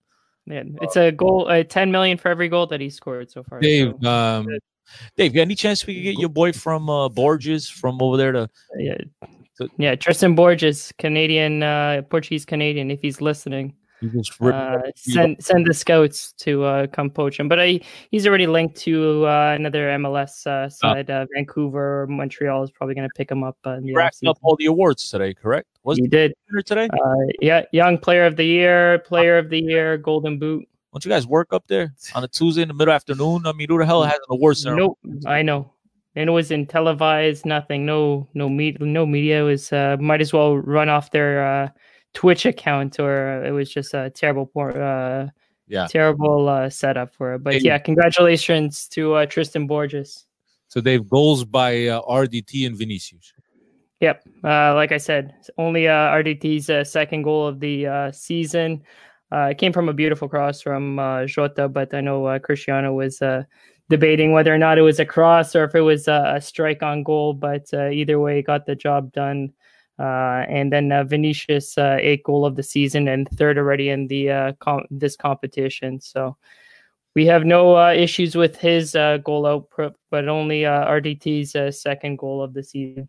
[0.45, 3.61] Yeah, it's a goal, uh, 10 million for every goal that he scored so far.
[3.61, 4.49] Dave, so, um,
[5.17, 8.51] Dave, any chance we could get your boy from uh, Borges from over there to
[8.77, 8.97] yeah,
[9.79, 13.75] yeah, Tristan Borges, Canadian, uh, Portuguese Canadian, if he's listening.
[14.01, 17.49] you just uh, send send the scouts to uh, come poach him.
[17.49, 17.81] But I,
[18.13, 21.11] he's already linked to uh, another MLS uh, side.
[21.11, 23.57] Uh, Vancouver, Montreal is probably going to pick him up.
[23.67, 25.67] Uh, in racking up all the awards today, correct?
[25.83, 26.35] Was He it did.
[26.65, 26.89] today?
[26.93, 30.69] Uh, yeah, young player of the year, player of the year, Golden Boot.
[30.93, 33.43] Don't you guys work up there on a Tuesday in the middle afternoon?
[33.47, 34.95] I mean, who the hell has an award ceremony?
[35.05, 35.73] Nope, I know.
[36.19, 39.43] And it was in televised, nothing, no, no media, no media.
[39.43, 41.69] It was uh, might as well run off their uh,
[42.13, 45.29] Twitch account, or it was just a terrible, por- uh,
[45.69, 45.87] Yeah.
[45.87, 47.45] terrible uh, setup for it.
[47.45, 47.61] But Hey.
[47.71, 50.27] yeah, congratulations to uh, Tristan Borges.
[50.67, 53.33] so they have goals by uh, RDT and Vinicius.
[54.01, 54.23] Yep.
[54.43, 58.83] Uh, like I said, only uh, RDT's uh, second goal of the uh, season.
[59.31, 62.93] Uh, it came from a beautiful cross from uh, Jota, but I know uh, Cristiano
[62.93, 63.45] was uh,
[63.89, 66.83] debating whether or not it was a cross or if it was uh, a strike
[66.83, 67.33] on goal.
[67.33, 69.53] But uh, either way, got the job done.
[69.99, 74.07] Uh, and then uh, Vinicius, uh, eighth goal of the season and third already in
[74.07, 76.01] the uh, com- this competition.
[76.01, 76.37] So
[77.15, 81.73] we have no uh, issues with his uh, goal output, but only uh, RDT's uh,
[81.73, 83.09] second goal of the season.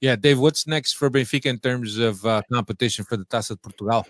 [0.00, 3.56] Yeah, Dave, what's next for Benfica in terms of uh, competition for the Taça de
[3.56, 4.06] Portugal?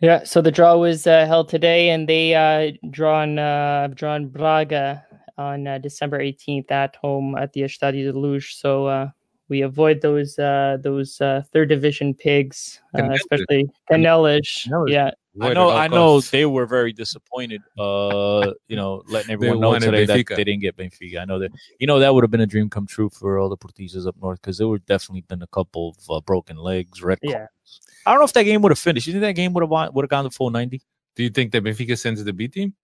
[0.00, 5.05] Yeah, so the draw was uh, held today, and they uh, drawn uh, drawn Braga
[5.38, 8.46] on uh, December eighteenth at home at the Estadio de Luz.
[8.48, 9.10] So uh,
[9.48, 14.68] we avoid those uh, those uh, third division pigs, uh, especially Canelas.
[14.68, 14.90] Canelas.
[14.90, 17.62] Yeah, I know, I know they were very disappointed.
[17.78, 21.20] Uh, you know, letting everyone know wanted today that they didn't get Benfica.
[21.20, 21.52] I know that.
[21.78, 24.16] You know, that would have been a dream come true for all the Portistas up
[24.20, 27.18] north because there would definitely been a couple of uh, broken legs, red.
[27.22, 27.46] Yeah.
[27.66, 27.80] cards.
[28.06, 29.06] I don't know if that game would have finished.
[29.06, 30.80] You think that game would have would have gone to full ninety?
[31.16, 32.74] Do you think that Benfica sends the B team?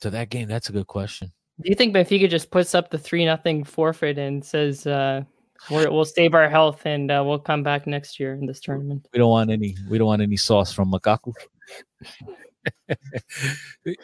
[0.00, 1.32] To that game, that's a good question.
[1.60, 5.22] Do you think Benfica just puts up the three nothing forfeit and says uh,
[5.70, 9.06] we're, we'll save our health and uh, we'll come back next year in this tournament?
[9.12, 9.76] We don't want any.
[9.88, 11.32] We don't want any sauce from Makaku.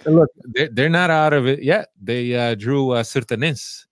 [0.06, 1.88] Look, they're, they're not out of it yet.
[2.00, 3.86] They uh, drew uh, Sertanense.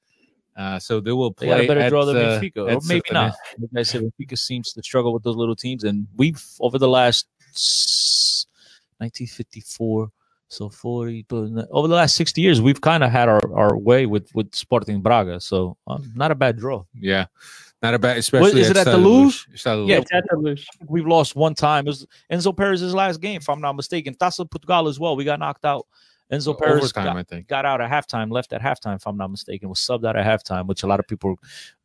[0.56, 1.48] Uh, so they will They play.
[1.48, 3.34] got a better at, draw than uh, Benfica, or maybe not.
[3.58, 6.88] Like I said, Benfica seems to struggle with those little teams, and we've over the
[6.88, 7.28] last
[8.98, 10.10] 1954,
[10.48, 14.06] so 40, but over the last 60 years, we've kind of had our, our way
[14.06, 15.40] with with Sporting Braga.
[15.40, 16.84] So um, not a bad draw.
[16.94, 17.26] Yeah,
[17.82, 18.16] not a bad.
[18.16, 19.46] Especially is it at the Stade Luz?
[19.88, 20.66] Yeah, It's at the Luz.
[20.86, 21.86] We've lost one time.
[21.86, 24.14] It was Enzo Perez's last game, if I'm not mistaken.
[24.14, 25.16] Taça Portugal as well.
[25.16, 25.86] We got knocked out.
[26.32, 27.48] Enzo Perez overtime, got, I think.
[27.48, 30.26] got out at halftime, left at halftime, if I'm not mistaken, was subbed out at
[30.26, 31.36] halftime, which a lot of people are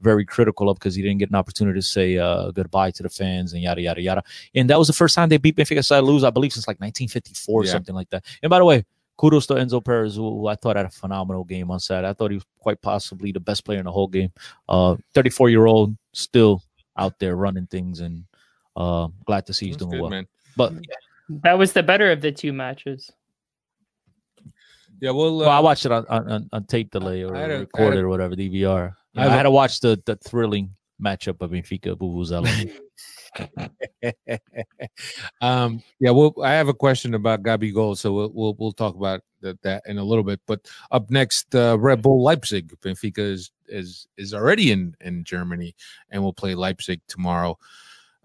[0.02, 3.10] very critical of because he didn't get an opportunity to say uh, goodbye to the
[3.10, 4.24] fans and yada, yada, yada.
[4.54, 6.80] And that was the first time they beat Benfica side lose, I believe, since like
[6.82, 7.72] 1954 or Yeah.
[7.72, 8.26] something like that.
[8.42, 8.84] And by the way,
[9.16, 12.10] kudos to Enzo Perez, who, who I thought had a phenomenal game on Saturday.
[12.10, 14.32] I thought he was quite possibly the best player in the whole game.
[14.68, 16.62] Uh, 34 year old, still
[16.98, 18.26] out there running things, and
[18.76, 20.10] uh, glad to see he's That's doing good, well.
[20.10, 20.28] man.
[20.58, 20.74] But
[21.30, 23.12] That was the better of the two matches.
[25.04, 27.50] Yeah, well, uh, well, I watched it on, on, on tape delay or I had
[27.50, 28.54] recorded a- or whatever, DVR.
[28.54, 32.48] You know, I I, had to watch the, the thrilling matchup of Benfica Vuvuzela.
[35.42, 38.96] um, yeah, well, I have a question about Gabi Gold, so we'll we'll, we'll talk
[38.96, 40.40] about that, that in a little bit.
[40.48, 42.74] But up next, uh, Red Bull Leipzig.
[42.80, 45.76] Benfica is is is already in in Germany
[46.12, 47.58] and will play Leipzig tomorrow.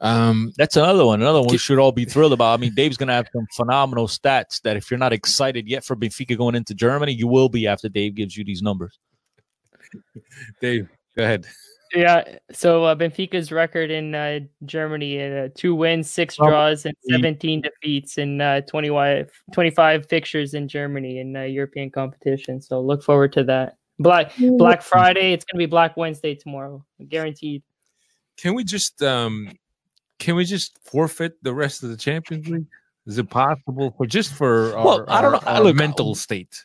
[0.01, 1.21] Um, That's another one.
[1.21, 2.55] Another one we should all be thrilled about.
[2.55, 5.85] I mean, Dave's going to have some phenomenal stats that if you're not excited yet
[5.85, 8.99] for Benfica going into Germany, you will be after Dave gives you these numbers.
[10.61, 11.47] Dave, go ahead.
[11.95, 17.63] Yeah, so uh, Benfica's record in uh, Germany: uh, two wins, six draws, and 17
[17.63, 22.61] defeats in uh, 25, 25 fixtures in Germany in uh, European competition.
[22.61, 23.77] So look forward to that.
[23.99, 25.33] Black Black Friday.
[25.33, 27.63] It's gonna be Black Wednesday tomorrow, guaranteed.
[28.37, 29.51] Can we just um
[30.19, 32.67] can we just forfeit the rest of the Champions League?
[33.07, 35.47] Is it possible for just for our, Well, I don't our- know.
[35.47, 36.65] our Look, mental state?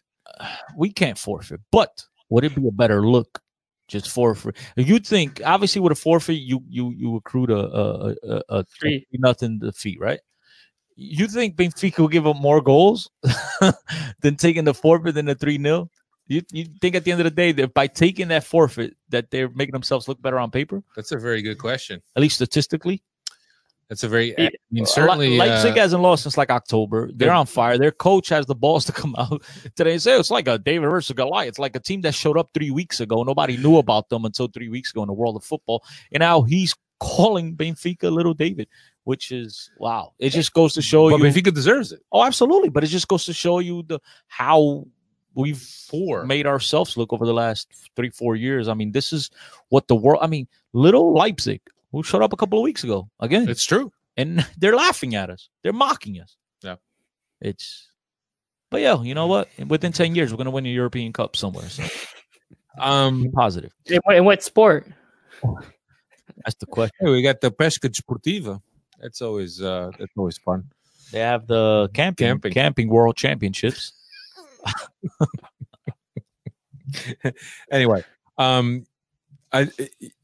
[0.75, 3.39] we can't forfeit, but would it be a better look
[3.87, 4.57] just forfeit?
[4.75, 9.05] You'd think obviously with a forfeit, you you you accrued a a, a, a Three.
[9.13, 10.19] nothing defeat, right?
[10.95, 13.09] You think Benfica will give up more goals
[14.21, 15.89] than taking the forfeit than the three 0
[16.27, 19.29] You you think at the end of the day that by taking that forfeit that
[19.31, 22.01] they're making themselves look better on paper, That's a very good question.
[22.15, 23.01] at least statistically.
[23.89, 27.09] That's a very I mean certainly Leipzig uh, hasn't lost since like October.
[27.13, 27.77] They're on fire.
[27.77, 29.43] Their coach has the balls to come out
[29.75, 31.49] today and say it's like a David versus Goliath.
[31.49, 33.23] It's like a team that showed up three weeks ago.
[33.23, 35.83] Nobody knew about them until three weeks ago in the world of football.
[36.11, 38.67] And now he's calling Benfica little David,
[39.03, 40.13] which is wow.
[40.19, 41.25] It just goes to show but you.
[41.25, 42.01] Benfica deserves it.
[42.11, 42.69] oh, absolutely.
[42.69, 44.85] But it just goes to show you the how
[45.35, 46.25] we've Four.
[46.25, 48.67] made ourselves look over the last three, four years.
[48.67, 49.29] I mean, this is
[49.69, 50.19] what the world.
[50.21, 51.61] I mean, little Leipzig,
[51.93, 53.93] who showed up a couple of weeks ago again It's true.
[54.17, 55.47] and they're laughing at us.
[55.63, 56.35] They're mocking us.
[56.61, 56.75] Yeah.
[57.39, 57.87] It's
[58.69, 59.47] but yeah, you know what?
[59.67, 61.69] Within 10 years, we're gonna win a European Cup somewhere.
[61.69, 61.83] So
[62.79, 63.71] Um positive.
[63.85, 64.87] In what, in what sport?
[66.43, 66.95] That's the question.
[66.99, 68.59] hey, we got the Pesca Desportiva.
[68.99, 70.71] That's always uh that's always fun.
[71.11, 72.53] They have the camping Camping.
[72.53, 73.93] camping, world championships.
[77.71, 78.03] Anyway,
[78.37, 78.85] um
[79.53, 79.69] I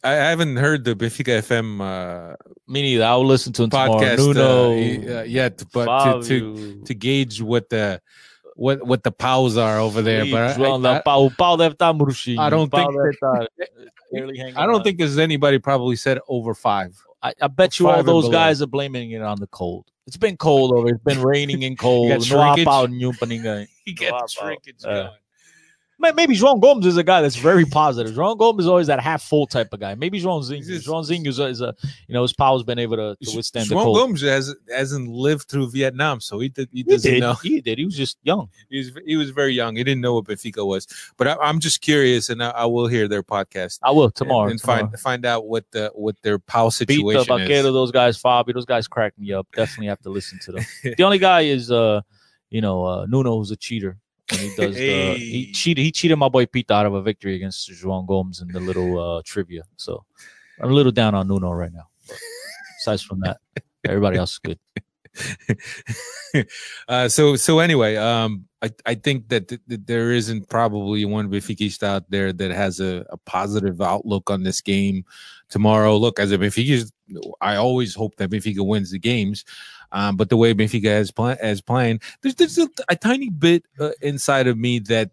[0.03, 2.35] I haven't heard the Benfica FM uh,
[2.67, 3.05] Me neither.
[3.05, 4.71] I'll listen to them podcast tomorrow.
[4.71, 8.01] uh, Nuno, uh, yet, but to, to to gauge what the
[8.55, 10.25] what what the pals are over there.
[10.25, 11.29] But I, João I, da Pau.
[11.29, 12.39] Pau deve estar murchinho.
[12.39, 12.89] I don't think
[14.57, 14.83] I don't on.
[14.83, 16.97] think there's anybody probably said over five.
[17.21, 19.85] I, I bet you all those guys are blaming it on the cold.
[20.07, 20.89] It's been cold over.
[20.89, 22.09] It's been raining and cold.
[22.09, 22.65] got Não há shrinkage.
[22.65, 23.67] pau nenhum pra ninguém.
[23.85, 24.27] He gets wow.
[24.27, 25.11] shrinkage going.
[25.99, 28.13] May- Maybe João Gomes is a guy that's very positive.
[28.15, 29.95] João Gomes is always that half full type of guy.
[29.95, 30.63] Maybe João Zinho.
[30.81, 31.75] João Zinho is a, is a
[32.07, 33.97] you know his power's been able to, to withstand the João cold.
[33.97, 37.19] Gomes has, hasn't lived through Vietnam, so he did, he He doesn't did.
[37.19, 37.33] know.
[37.33, 37.77] He did.
[37.77, 38.49] He was just young.
[38.69, 39.75] He was he was very young.
[39.75, 40.87] He didn't know what Benfica was.
[41.17, 44.49] But I, I'm just curious, and I, I will hear their podcast I will tomorrow.
[44.49, 44.87] and, tomorrow.
[44.87, 47.63] find find out what the what their pal Beat the situation is.
[47.63, 49.47] those guys, Fabio, those guys crack me up.
[49.53, 50.65] Definitely have to listen to them.
[50.97, 52.01] the only guy is uh,
[52.49, 53.97] you know, uh, Nuno who's a cheater.
[54.31, 57.35] When he does the he cheated he cheated my boy Pete out of a victory
[57.35, 59.63] against João Gomes in the little uh trivia.
[59.77, 60.05] So
[60.61, 61.87] I'm a little down on Nuno right now.
[62.07, 62.17] But
[62.79, 63.39] aside from that,
[63.85, 64.59] everybody else is good.
[66.87, 71.29] uh, so so anyway, um, I, I think that, th- that there isn't probably one
[71.29, 75.05] Benfica out there that has a, a positive outlook on this game
[75.49, 75.95] tomorrow.
[75.97, 76.89] Look, as a Benfica,
[77.39, 79.45] I always hope that Benfica wins the games.
[79.91, 83.63] Um, but the way Benfica has play, as playing, there's there's a, a tiny bit
[83.79, 85.11] uh, inside of me that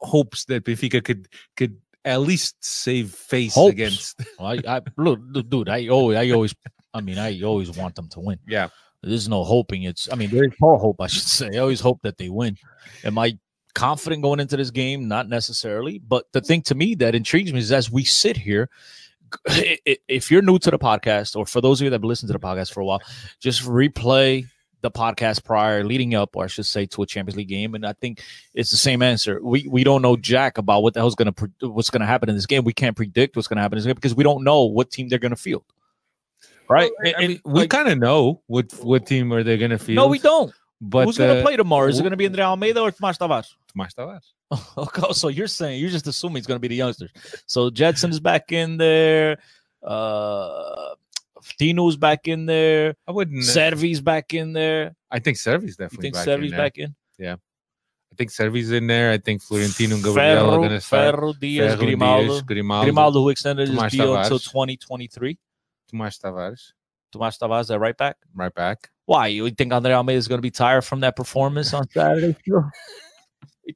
[0.00, 3.72] hopes that Benfica could could at least save face Hopes.
[3.72, 4.20] against.
[4.40, 5.20] I, I look,
[5.50, 5.68] dude.
[5.68, 6.54] I always, I always,
[6.94, 8.38] I mean, I always want them to win.
[8.46, 8.68] Yeah.
[9.02, 9.82] There's no hoping.
[9.82, 11.00] It's, I mean, there's all hope.
[11.00, 11.50] I should say.
[11.56, 12.56] I always hope that they win.
[13.04, 13.38] Am I
[13.74, 15.08] confident going into this game?
[15.08, 15.98] Not necessarily.
[15.98, 18.70] But the thing to me that intrigues me is as we sit here.
[19.48, 22.04] I- i- If you're new to the podcast, or for those of you that have
[22.04, 23.00] listened to the podcast for a while,
[23.40, 24.44] just replay
[24.82, 27.84] the podcast prior, leading up, or I should say, to a Champions League game, and
[27.86, 28.22] I think
[28.54, 29.40] it's the same answer.
[29.42, 32.34] We we don't know jack about what the hell's gonna pre- what's gonna happen in
[32.36, 32.62] this game.
[32.64, 35.08] We can't predict what's gonna happen in this game because we don't know what team
[35.08, 35.64] they're gonna field.
[36.68, 36.90] Right?
[37.04, 39.78] I And- mean, we like- kind of know what what team are they going to
[39.78, 39.96] field.
[39.96, 40.52] no, we don't.
[40.80, 41.88] But Who's gonna uh, play tomorrow?
[41.88, 43.54] Is it gonna be Andre Almeida or Tomas Tavares?
[43.72, 44.32] Tomas Tavares.
[44.78, 47.10] Okay, so you're saying you're just assuming it's gonna be the youngsters.
[47.46, 49.38] So Jetson is back in there.
[49.82, 50.94] Uh
[51.58, 52.94] Tino's back in there.
[53.06, 53.42] I wouldn't.
[53.42, 54.94] Cervi's back in there.
[55.10, 56.58] I think Cervi's You definitely think back Cervi's in there.
[56.58, 56.94] back in?
[57.18, 57.34] Yeah.
[57.34, 59.12] I think Cervi's in there.
[59.12, 61.14] I think Florentino and Gabriel are going to start.
[61.14, 62.28] Ferro, Dias, Ferro, Grimaldo.
[62.28, 65.38] Dias, Grimaldo, Grimaldo, who extended his Tomas deal until 2023.
[65.90, 66.72] Tomas Tavares,
[67.12, 68.16] Tomas Tavares, that right back.
[68.34, 68.90] right back.
[69.06, 69.28] Why?
[69.28, 72.36] You think Andre Almeida is going to be tired from that performance on Saturday?
[72.46, 72.62] you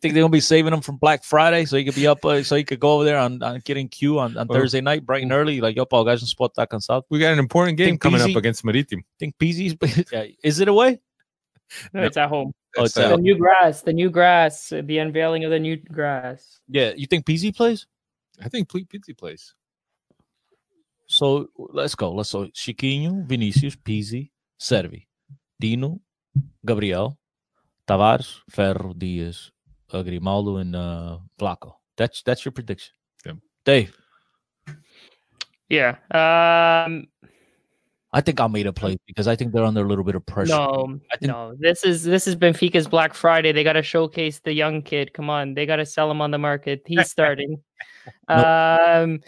[0.01, 2.25] think they're going to be saving him from Black Friday so he could be up,
[2.25, 4.81] uh, so he could go over there on, on getting Q on, on Well- Thursday
[4.81, 5.61] night, bright and early?
[5.61, 7.03] Like, yo, Paul, guys, spot that cansado.
[7.11, 9.01] We got an important game Think coming Pizzi- up against Maritim.
[9.19, 9.77] Think Pizzi's,
[10.13, 11.01] yeah, is it away?
[11.93, 12.53] No, it's at home.
[12.77, 16.61] Oh, it's That's, The new grass, the new grass, the unveiling of the new grass.
[16.69, 17.89] Yeah, you think Pizzi plays?
[18.41, 19.55] I think Ple- Pizzi plays.
[21.09, 22.13] So let's go.
[22.13, 22.45] Let's go.
[22.47, 25.07] Chiquinho, Vinicius, Pizzi, Cervi,
[25.61, 26.01] Dino,
[26.65, 27.19] Gabriel,
[27.87, 29.53] Tavares, Ferro, Dias,
[29.93, 31.75] uh, Grimaldo, and uh, Flaco.
[31.97, 32.95] That's that's your prediction.
[33.27, 33.33] Yeah.
[33.65, 33.97] Dave.
[35.69, 35.97] Yeah.
[36.11, 37.07] Um,
[38.13, 40.51] I think Almeida plays because I think they're under a little bit of pressure.
[40.51, 41.55] No, I think no.
[41.59, 43.53] This is this is Benfica's Black Friday.
[43.53, 45.13] They got to showcase the young kid.
[45.13, 46.83] Come on, they got to sell him on the market.
[46.87, 47.63] He's starting.
[48.29, 49.21] um,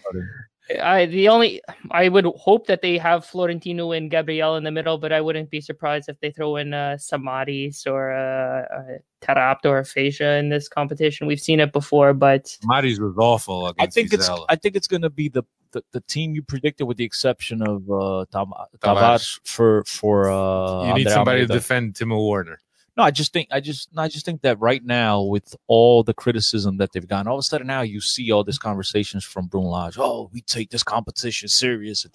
[0.80, 4.98] I the only I would hope that they have Florentino and Gabriel in the middle,
[4.98, 9.64] but I wouldn't be surprised if they throw in uh, Samaris or uh, uh, Taarabt
[9.64, 11.26] or Fejsa in this competition.
[11.26, 13.66] We've seen it before, but Maris was awful.
[13.66, 16.42] I Against think it's I think it's going to be the, the the team you
[16.42, 18.80] predicted, with the exception of uh, Tam- Tavares.
[18.80, 22.58] Tavares for for uh, you need Andre somebody to defend Timo Werner.
[22.96, 26.12] No, I just think I just I just think that right now with all the
[26.12, 29.46] criticism that they've gotten, all of a sudden now you see all these conversations from
[29.46, 29.96] Bruno Lage.
[29.98, 32.06] Oh, we take this competition serious.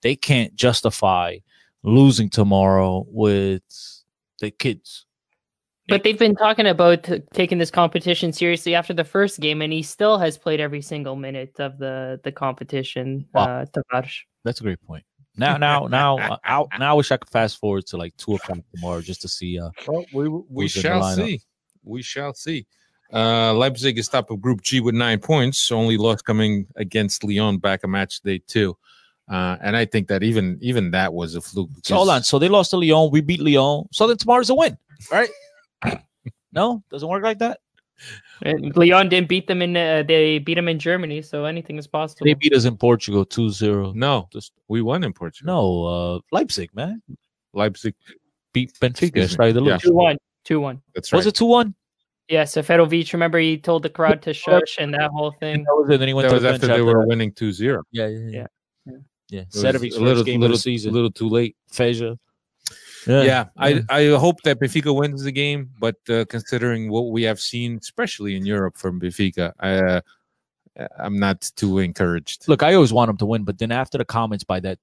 [0.00, 1.38] They can't justify
[1.82, 3.62] losing tomorrow with
[4.40, 5.04] the kids.
[5.88, 9.72] but they've been talking about t- taking this competition seriously after the first game, and
[9.72, 13.26] he still has played every single minute of the the competition.
[13.34, 13.60] Wow.
[13.60, 14.02] Uh.
[14.44, 15.04] That's a great point.
[15.36, 18.34] Now, now, now, uh, out, now, I wish I could fast forward to like two
[18.34, 19.58] o'clock tomorrow just to see.
[19.58, 21.40] Uh, Well, we we Who's in the shall see.
[21.84, 22.66] We shall see.
[23.12, 25.70] Uh, Leipzig is top of Group G with nine points.
[25.70, 28.76] Only loss coming against Lyon back a match day two.
[29.30, 31.70] Uh, and I think that even even that was a fluke.
[31.82, 32.22] so hold on.
[32.22, 33.10] So they lost to Lyon.
[33.10, 33.84] We beat Lyon.
[33.92, 34.76] So then tomorrow's a win,
[35.10, 35.28] right?
[36.52, 37.60] no, doesn't work like that.
[38.42, 39.76] And Lyon didn't beat them in.
[39.76, 42.24] Uh, they beat them in Germany, so anything is possible.
[42.26, 43.94] They beat us in Portugal 2-0.
[43.94, 45.54] No, Just- we won in Portugal.
[45.54, 45.84] No,
[46.16, 47.00] uh, Leipzig, man.
[47.54, 47.94] Leipzig.
[48.52, 49.02] Beat Benfica.
[49.02, 49.26] Excuse me.
[49.28, 49.72] Started to Yeah.
[49.74, 49.82] lose.
[49.82, 50.82] Two one, two one.
[50.94, 51.18] That's right.
[51.18, 51.74] Was it 2-1?
[52.28, 53.12] Yeah, So Seferovic.
[53.12, 55.62] Remember, he told the crowd to shush, and that whole thing.
[55.62, 55.98] That was it.
[55.98, 57.06] Then he went that to was the after they were that.
[57.06, 57.82] winning 2-0.
[57.92, 58.46] Yeah, yeah, yeah.
[58.84, 58.92] Yeah.
[59.30, 59.40] Yeah.
[59.40, 59.80] It was a little,
[60.16, 60.90] first game little, of the season.
[60.90, 61.56] a little too late.
[61.72, 62.18] Fejsa.
[63.06, 67.40] Yeah, I, I hope that Benfica wins the game, but uh, considering what we have
[67.40, 70.00] seen, especially in Europe from Benfica, I, uh,
[70.98, 72.48] I'm not too encouraged.
[72.48, 74.78] Look, I always want them to win, but then after the comments by that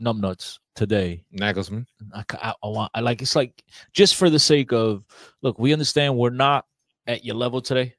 [0.00, 1.86] numbnuts today, Nagelsmann.
[2.14, 5.04] I, I, I want I like it's like just for the sake of
[5.42, 6.66] look, we understand we're not
[7.06, 7.94] at your level today.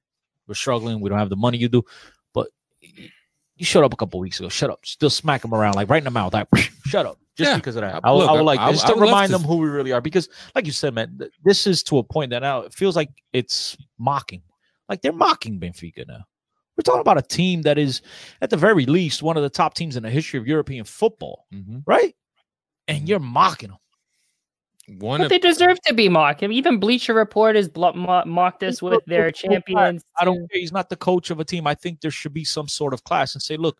[0.47, 1.01] We're struggling.
[1.01, 1.83] We don't have the money you do,
[2.33, 2.47] but
[3.57, 4.49] you shut up a couple weeks ago.
[4.49, 4.85] Shut up.
[4.85, 6.33] Still smack them around like right in the mouth.
[6.33, 6.47] Like
[6.85, 7.17] shut up.
[7.37, 7.55] Just Yeah.
[7.57, 9.57] because of that, I, would- I would like I- just I to remind them who
[9.57, 10.01] we really are.
[10.01, 12.95] Because, like you said, man, th- this is to a point that now it feels
[12.95, 14.41] like it's mocking.
[14.89, 16.23] Like they're mocking Benfica now.
[16.75, 18.01] We're talking about a team that is,
[18.41, 21.45] at the very least, one of the top teams in the history of European football,
[21.53, 21.83] Mhm.
[21.85, 22.15] right?
[22.87, 23.77] And you're mocking them.
[24.99, 26.43] One But of they deserve to be mocked.
[26.43, 30.03] I mean, even Bleacher Report has blo- mo- mocked us with their champions.
[30.17, 30.59] I don't care.
[30.61, 31.67] He's not the coach of a team.
[31.67, 33.77] I think there should be some sort of class and say, look,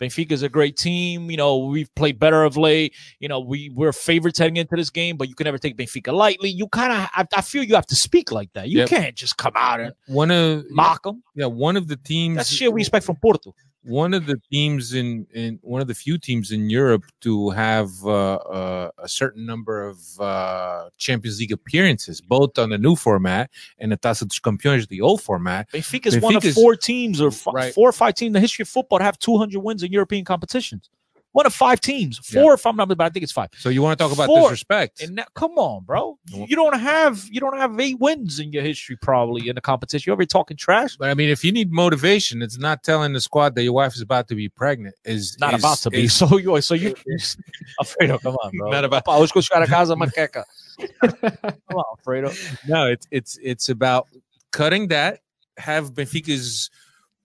[0.00, 1.30] Benfica's a great team.
[1.30, 2.94] You know, we've played better of late.
[3.20, 6.12] You know, we we're favorites heading into this game, but you can never take Benfica
[6.12, 6.50] lightly.
[6.50, 8.68] You kind of, I, I feel you have to speak like that.
[8.68, 8.88] You Yep.
[8.88, 11.22] can't just come out and one of mock them.
[11.34, 13.54] yeah one of the teams That's shit we expect from Porto.
[13.82, 17.90] One of the teams in in one of the few teams in Europe to have
[18.04, 23.50] uh, uh, a certain number of uh, Champions League appearances, both on the new format
[23.78, 25.70] and the Taça dos Campeões, the old format.
[25.72, 27.74] Benfica's one of four teams or fi- Right.
[27.74, 30.24] four or five teams in the history of football to have 200 wins in European
[30.24, 30.90] competitions.
[31.32, 32.18] One of five teams.
[32.32, 32.42] Yeah.
[32.42, 33.50] Four if I'm not, but I think it's five.
[33.58, 34.42] So you want to talk about Four.
[34.44, 35.02] disrespect?
[35.02, 36.18] And now, come on, bro.
[36.32, 40.08] You don't have you don't have eight wins in your history probably in the competition.
[40.08, 40.96] You're already talking trash?
[40.96, 43.94] But I mean, if you need motivation, it's not telling the squad that your wife
[43.94, 44.94] is about to be pregnant.
[45.04, 46.04] Is Not is- about to be.
[46.04, 46.94] is- So you so you
[47.80, 48.70] Alfredo, come on, bro.
[48.70, 50.44] Not about- Pá, hoje que eu chegar a casa, maqueca.
[51.00, 52.32] Come on, Alfredo.
[52.66, 54.06] no, it's it's it's about
[54.52, 55.20] cutting that.
[55.58, 56.70] Have Benfica's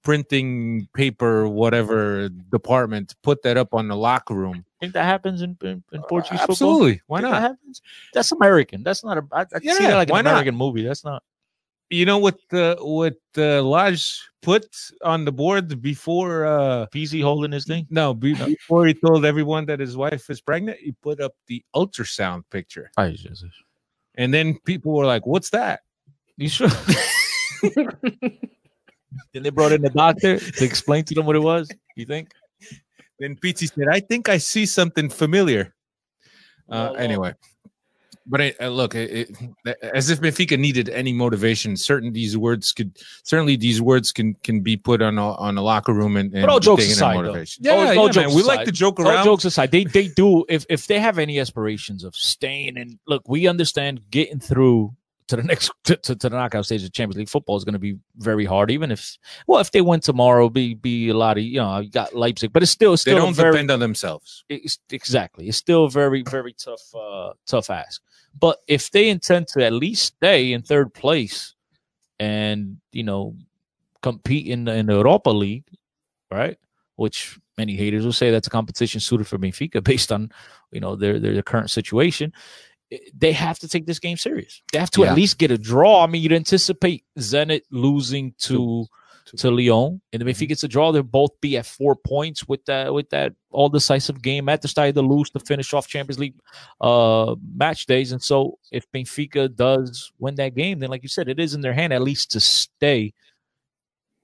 [0.03, 4.65] printing paper, whatever department, put that up on the locker room.
[4.81, 6.51] I think that happens in, in, in Portuguese football?
[6.51, 7.51] Absolutely, why Think that not?
[7.51, 7.81] happens?
[8.13, 8.83] That's American.
[8.83, 9.23] That's not a.
[9.31, 10.31] I, I Yeah, see that like why an not?
[10.31, 10.83] American movie.
[10.83, 11.23] That's not.
[11.89, 14.65] You know what the what the Lage put
[15.03, 16.45] on the board before?
[16.45, 17.85] uh Pizzi holding his thing.
[17.89, 21.63] No, be, before he told everyone that his wife is pregnant, he put up the
[21.75, 23.51] ultrasound picture, Ay, Jesus.
[24.15, 25.81] and then people were like, "What's that?"
[26.37, 26.69] You sure?
[29.33, 31.69] then they brought in the doctor to explain to them what it was.
[31.95, 32.31] You think?
[33.19, 35.73] Then Pizzi said, "I think I see something familiar."
[36.69, 37.33] Uh, Well, anyway,
[38.25, 39.29] but it, uh, look, it,
[39.65, 44.33] it, as if Benfica needed any motivation, certain these words could certainly these words can
[44.43, 46.91] can be put on a, on a locker room and, and But all jokes taken
[46.93, 47.21] as aside, though.
[47.23, 47.67] motivation.
[47.67, 48.11] All- Yeah, all yeah, man.
[48.13, 48.65] jokes We like aside.
[48.65, 49.25] to joke All around.
[49.25, 53.27] jokes aside, they they do if if they have any aspirations of staying and look,
[53.27, 54.95] we understand getting through
[55.27, 57.73] to the next to, to, to the knockout stage of Champions League football is going
[57.73, 58.71] to be very hard.
[58.71, 59.17] Even if
[59.47, 62.53] well, if they win tomorrow, be be a lot of you know you got Leipzig,
[62.53, 64.43] but it's still They still a don't very depend on themselves.
[64.49, 68.01] it's, exactly it's still very very tough uh tough ask.
[68.39, 71.55] But if they intend to at least stay in third place
[72.19, 73.35] and you know
[74.01, 75.65] compete in the, in the Europa League,
[76.29, 76.57] right?
[76.95, 80.31] Which many haters will say that's a competition suited for Benfica based on
[80.71, 82.33] you know their, their current situation.
[83.17, 84.61] They have to take this game serious.
[84.71, 85.11] They have to Yeah.
[85.11, 86.03] at least get a draw.
[86.03, 88.85] I mean, you'd anticipate Zenit losing to
[89.37, 92.63] to Lyon, and if he gets a draw, they'll both be at four points with
[92.65, 96.19] that with that all decisive game at the start to lose to finish off Champions
[96.19, 96.35] League
[96.81, 98.11] uh match days.
[98.11, 101.61] And so, if Benfica does win that game, then like you said, it is in
[101.61, 103.13] their hand at least to stay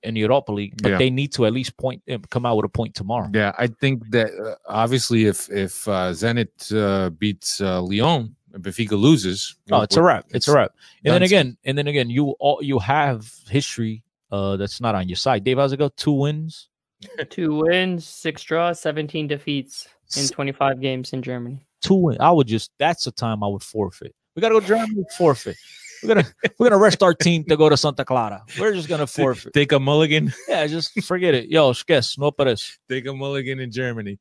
[0.03, 0.97] in the Europa League, but Yeah.
[0.97, 3.30] they need to at least point uh, come out with a point tomorrow.
[3.34, 8.64] Yeah, I think that uh, obviously if if uh, Zenit uh, beats uh, Lyon, and
[8.64, 9.56] Benfica loses.
[9.72, 10.26] Oh, it's a wrap.
[10.30, 10.72] It's, a wrap.
[11.06, 15.10] And then again, and then again, you all you have history uh that's not on
[15.10, 15.43] your side.
[15.43, 15.89] Dave, how's it go?
[15.89, 16.70] Two wins.
[17.30, 19.88] Two wins, six draws, 17 defeats
[20.18, 21.66] in 25 games in Germany.
[21.82, 22.20] Two wins.
[22.20, 24.14] I would just that's the time I would forfeit.
[24.36, 25.58] We gotta go to Germany, forfeit.
[26.04, 26.28] We're gonna
[26.58, 28.43] we're gonna rest our team to go to Santa Clara.
[28.60, 29.54] We're just gonna forfeit.
[29.54, 30.34] Take a mulligan.
[30.47, 31.50] Yeah, just forget it.
[31.50, 32.80] Yo, esquece, no pares.
[32.89, 34.20] Take a mulligan in Germany.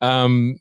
[0.00, 0.58] Um,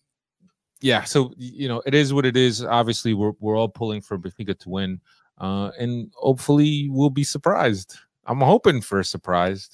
[0.82, 1.04] yeah.
[1.04, 2.64] So you know, it is what it is.
[2.64, 5.02] Obviously, we're we're all pulling for Benfica to win,
[5.40, 7.98] uh, and hopefully, we'll be surprised.
[8.26, 9.70] I'm hoping for a surprise,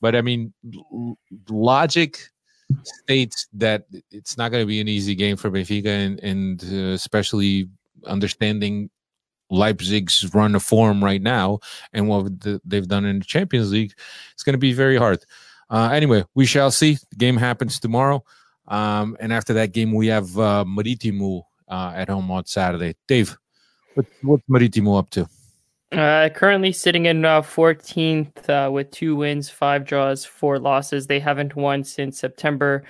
[0.00, 0.52] but I mean,
[0.92, 1.18] l-
[1.48, 2.18] logic
[2.84, 6.92] states that it's not going to be an easy game for Benfica, and and uh,
[6.92, 7.68] especially
[8.06, 8.90] understanding
[9.52, 11.60] Leipzig's run of form right now
[11.92, 13.92] and what the, they've done in the Champions League,
[14.32, 15.24] it's going to be very hard.
[15.70, 16.96] Uh, anyway, we shall see.
[17.10, 18.24] The game happens tomorrow,
[18.68, 22.94] um, and after that game, we have uh, Marítimo uh, at home on Saturday.
[23.08, 23.36] Dave,
[23.94, 25.28] what, what's Marítimo up to?
[25.92, 31.06] Uh, currently sitting in uh, 14th uh, with two wins, five draws, four losses.
[31.06, 32.82] They haven't won since September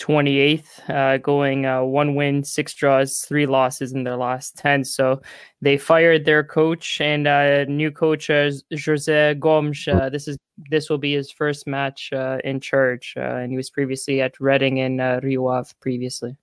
[0.00, 4.84] 28th, uh, going uh, one win, six draws, three losses in their last 10.
[4.84, 5.20] So
[5.60, 8.50] they fired their coach and uh, new coach uh,
[8.84, 9.86] Jose Gomes.
[9.86, 10.38] Uh, this is
[10.70, 14.38] this will be his first match uh, in charge, uh, and he was previously at
[14.40, 16.36] Reading and uh, Rio Ave previously.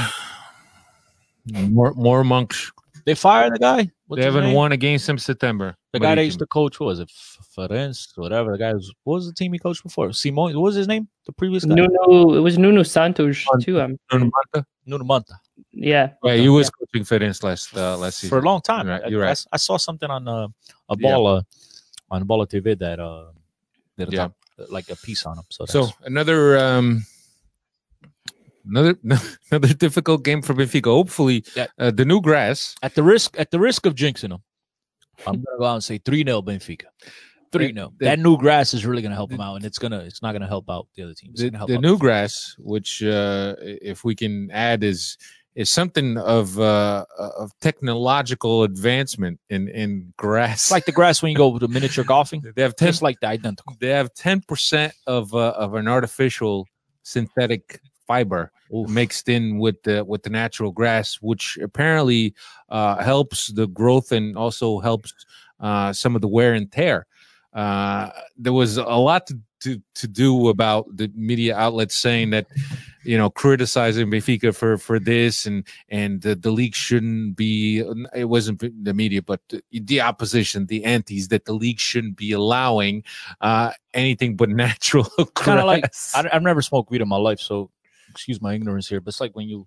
[1.70, 2.70] More, more monks.
[3.06, 3.90] They fired the guy.
[4.06, 4.54] What's they haven't name?
[4.54, 5.74] won against him September.
[5.94, 7.10] The guy that used to coach, was it?
[7.58, 8.52] Feirense, whatever.
[8.52, 10.12] The guy was what was the team he coached before?
[10.12, 11.08] Simon, what was his name?
[11.26, 11.74] The previous guy?
[11.74, 13.80] Nuno, it was Nuno Santos too.
[13.80, 14.66] Um, Nuno Manta?
[14.86, 15.34] Nuno Manta.
[15.72, 18.86] yeah, Yeah, he was coaching Feirense last uh, last season For a long time.
[18.86, 19.04] You're right.
[19.04, 19.44] I, You're right.
[19.52, 20.46] I, saw something on uh,
[20.88, 21.18] a Yeah.
[21.18, 21.42] uh,
[22.10, 23.32] on Bola TV that uh
[23.96, 24.28] that Yeah.
[24.70, 25.44] like a piece on him.
[25.50, 27.04] So, So another um
[28.66, 28.94] another
[29.50, 30.86] another difficult game for Benfica.
[30.86, 31.66] Hopefully, Yeah.
[31.78, 32.76] uh, the new grass.
[32.82, 34.42] at the risk at the risk of jinxing them,
[35.26, 36.86] I'm gonna go out and say three 0 Benfica.
[37.52, 40.22] Three no, That new grass is really gonna help them out, and it's gonna it's
[40.22, 41.30] not gonna help out the other team.
[41.32, 45.16] It's The, the new grass, which uh, if we can add, is
[45.54, 50.64] is something of uh, of technological advancement in in grass.
[50.64, 52.42] It's like the grass when you go to miniature golfing.
[52.54, 53.74] they have ten Just like the identical.
[53.80, 56.66] they have ten percent of uh, of an artificial
[57.02, 58.88] synthetic fiber Oof.
[58.88, 62.34] mixed in with the with the natural grass, which apparently
[62.68, 65.12] uh, helps the growth and also helps
[65.60, 67.06] uh, some of the wear and tear.
[67.58, 72.46] Uh, there was a lot to, to to do about the media outlets saying that
[73.02, 77.82] you know criticizing Benfica for for this and and the, the league shouldn't be
[78.14, 82.30] it wasn't the media but the, the opposition the antis that the league shouldn't be
[82.30, 83.02] allowing
[83.40, 85.84] uh anything but natural kind of like.
[86.14, 87.70] I, I've never smoked weed in my life, so
[88.08, 89.00] excuse my ignorance here.
[89.00, 89.66] But it's like when you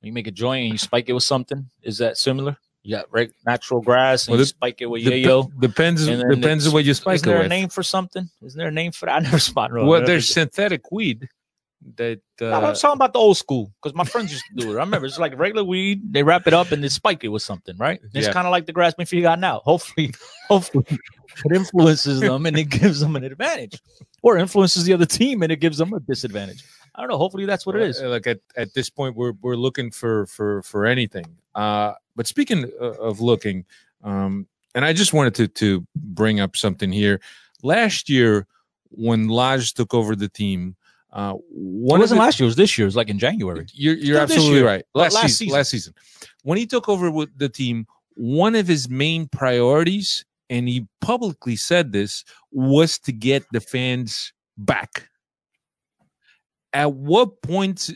[0.00, 1.70] when you make a joint and you spike it with something.
[1.82, 2.56] Is that similar?
[2.84, 5.60] You got reg- natural grass and Well, you spike it with Dep- yayo.
[5.60, 8.28] depends depends on what you spike Is there a name for something?
[8.42, 9.14] Is there a name for that?
[9.16, 9.72] I never spot.
[9.72, 11.28] no, well there's synthetic weed
[11.96, 14.70] that No, uh, I'm talking about the old school because my friends used to do
[14.72, 14.76] it.
[14.76, 16.12] I remember it's like regular weed.
[16.12, 18.00] They wrap it up and they spike it with something, right?
[18.14, 18.32] It's Yeah.
[18.32, 19.60] kind of like the grass you got now.
[19.64, 20.14] Hopefully,
[20.48, 23.80] hopefully, it influences them and it gives them an advantage,
[24.22, 26.64] or influences the other team and it gives them a disadvantage.
[26.94, 27.18] I don't know.
[27.18, 28.00] Hopefully, that's what it is.
[28.02, 31.24] Like at, at this point, we're we're looking for for for anything.
[31.54, 33.64] Uh, but speaking of looking,
[34.02, 37.20] um, and I just wanted to to bring up something here.
[37.62, 38.46] Last year,
[38.90, 40.76] when Lage took over the team,
[41.12, 42.46] uh, one of wasn't the- last year.
[42.46, 42.84] It was this year.
[42.84, 43.66] It was like in January.
[43.72, 44.84] You're you're absolutely right.
[44.94, 45.54] Last, last season, season.
[45.54, 45.94] last season,
[46.42, 51.56] when he took over with the team, one of his main priorities, and he publicly
[51.56, 55.08] said this, was to get the fans back.
[56.74, 57.90] At what point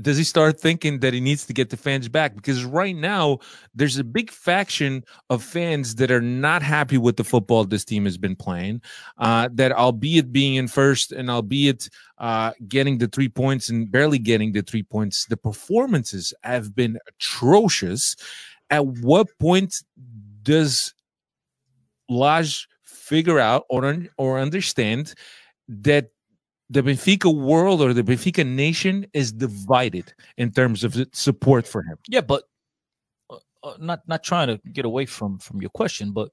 [0.00, 2.34] does he start thinking that he needs to get the fans back?
[2.34, 3.38] Because right now,
[3.74, 8.04] there's a big faction of fans that are not happy with the football this team
[8.04, 8.80] has been playing.
[9.18, 14.18] Uh, that albeit being in first and albeit uh, getting the three points and barely
[14.18, 18.16] getting the three points, the performances have been atrocious.
[18.70, 19.82] At what point
[20.42, 20.94] does
[22.08, 25.14] Lage figure out or or understand
[25.68, 26.10] that
[26.72, 31.98] the Benfica world or the Benfica nation is divided in terms of support for him.
[32.08, 32.44] Yeah, but
[33.30, 36.30] uh, uh, not not trying to get away from from your question, but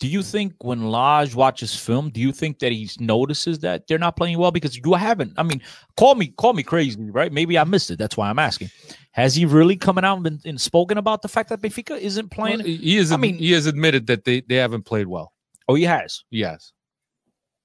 [0.00, 4.00] do you think when Lage watches film, do you think that he notices that they're
[4.00, 4.50] not playing well?
[4.50, 5.32] Because you haven't.
[5.36, 5.62] I mean,
[5.96, 7.32] call me call me crazy, right?
[7.32, 8.00] Maybe I missed it.
[8.00, 8.70] That's why I'm asking.
[9.12, 12.58] Has he really come out and, and spoken about the fact that Benfica isn't playing?
[12.58, 13.12] Well, he is.
[13.12, 15.32] I mean, he has admitted that they, they haven't played well.
[15.68, 16.24] oh, he has.
[16.30, 16.72] Yes,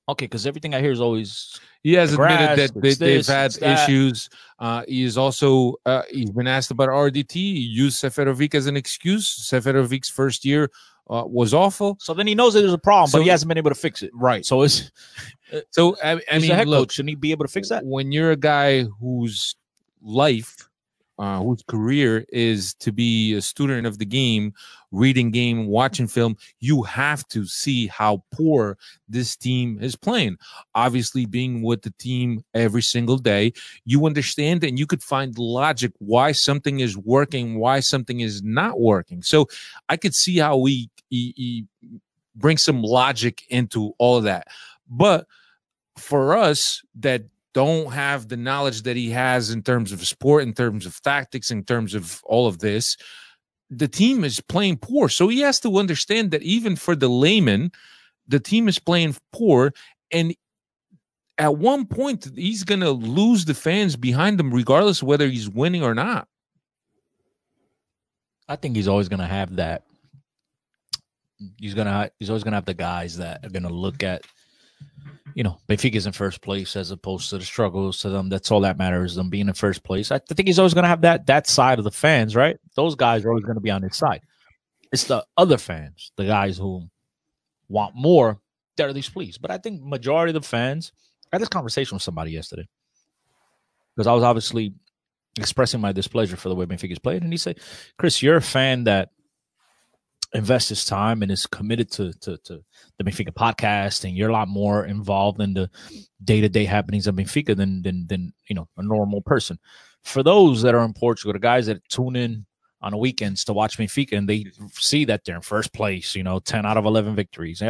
[0.09, 3.55] Okay, because everything I hear is always he has admitted that they, it's they've had
[3.61, 4.29] issues.
[4.59, 7.31] Uh, he is also uh, he's been asked about RDT.
[7.31, 9.49] He used Seferovic as an excuse.
[9.49, 10.69] Seferovic's first year
[11.09, 11.95] uh, was awful.
[12.01, 12.13] so.
[12.13, 14.11] Then he knows that there's a problem, but he hasn't been able to fix it.
[14.13, 14.45] Right.
[14.45, 14.91] So it's
[15.71, 16.93] So I, I he's mean, head look, coach.
[16.95, 17.85] Shouldn't he be able to fix that?
[17.85, 19.55] when you're a guy whose
[20.01, 20.67] life,
[21.19, 24.53] uh, whose career is to be a student of the game,
[24.91, 28.77] reading game, watching film, you have to see how poor
[29.09, 30.37] this team is playing.
[30.75, 33.53] Obviously, being with the team every single day,
[33.85, 38.79] you understand and you could find logic why something is working, why something is not
[38.79, 39.21] working.
[39.21, 39.47] So
[39.89, 41.65] I could see how we he, he
[42.35, 44.47] bring some logic into all of that.
[44.89, 45.25] But
[45.97, 50.53] for us that don't have the knowledge that he has in terms of sport, in
[50.53, 52.97] terms of tactics, in terms of all of this,
[53.69, 55.09] the team is playing poor.
[55.09, 57.71] So he has to understand that even for the layman,
[58.27, 59.73] the team is playing poor.
[60.11, 60.35] And
[61.37, 65.49] at one point, he's going to lose the fans behind him, regardless of whether he's
[65.49, 66.27] winning or not.
[68.47, 69.83] I think he's always going to have that.
[71.59, 72.09] He's gonna.
[72.17, 74.23] He's always gonna have the guys that are gonna look at,
[75.35, 78.27] you know, Benfica's in first place as opposed to the struggles to them.
[78.27, 79.13] That's all that matters.
[79.13, 80.11] Them being in first place.
[80.11, 82.57] I think he's always gonna have that that side of the fans, right?
[82.75, 84.21] Those guys are always gonna be on his side.
[84.91, 86.89] It's the other fans, the guys who
[87.69, 88.39] want more,
[88.77, 89.41] that are least pleased.
[89.41, 90.91] But I think majority of the fans.
[91.31, 92.67] I had this conversation with somebody yesterday
[93.95, 94.73] because I was obviously
[95.37, 97.59] expressing my displeasure for the way Benfica's played, and he said,
[97.97, 99.11] "Chris, you're a fan that
[100.37, 102.63] invests his time and is committed to to, to
[102.97, 105.69] the Benfica podcast, and you're a lot more involved in the
[106.23, 109.59] day to day happenings of Benfica than than than you know a normal person.
[110.03, 112.45] For those that are in Portugal, the guys that tune in
[112.81, 116.23] on the weekends to watch Benfica and they see that they're in first place, you
[116.23, 117.61] know, ten out of eleven victories.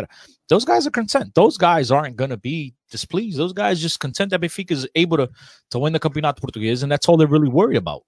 [0.49, 1.33] Those guys are content.
[1.33, 3.37] Those guys aren't going to be displeased.
[3.39, 5.29] Those guys just content that Benfica is able to
[5.71, 8.03] to win the Campeonato Português, and that's all they're really worried about.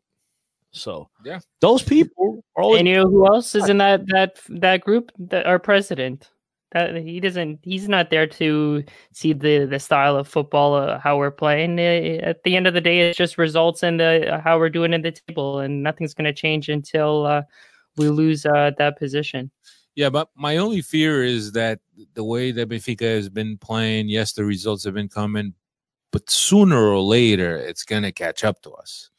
[0.72, 1.39] So Yeah.
[1.61, 5.11] those people are always And you know who else is in that that that group?
[5.17, 6.30] That our president.
[6.72, 7.59] That he doesn't.
[7.63, 11.80] He's not there to see the the style of football, uh, how we're playing.
[11.80, 14.93] Uh, At the end of the day, it's just results and uh, how we're doing
[14.93, 17.41] in the table, and nothing's going to change until uh,
[17.97, 19.49] we lose uh, that position.
[19.95, 21.80] Yeah, but my only fear is that
[22.13, 25.55] the way that Benfica has been playing, yes, the results have been coming,
[26.11, 29.09] but sooner or later it's gonna catch up to us.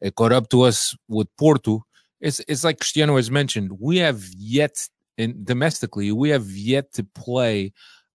[0.00, 1.84] It caught up to us with Porto.
[2.20, 3.72] It's it's like Cristiano has mentioned.
[3.80, 4.88] We have yet
[5.18, 7.72] in domestically, we have yet to play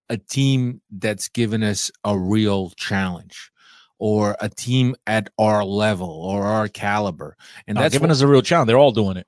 [0.09, 3.51] a team that's given us a real challenge
[3.97, 7.35] or a team at our level or our caliber.
[7.65, 8.67] And Not that's giving what- us a real challenge.
[8.67, 9.27] They're all doing it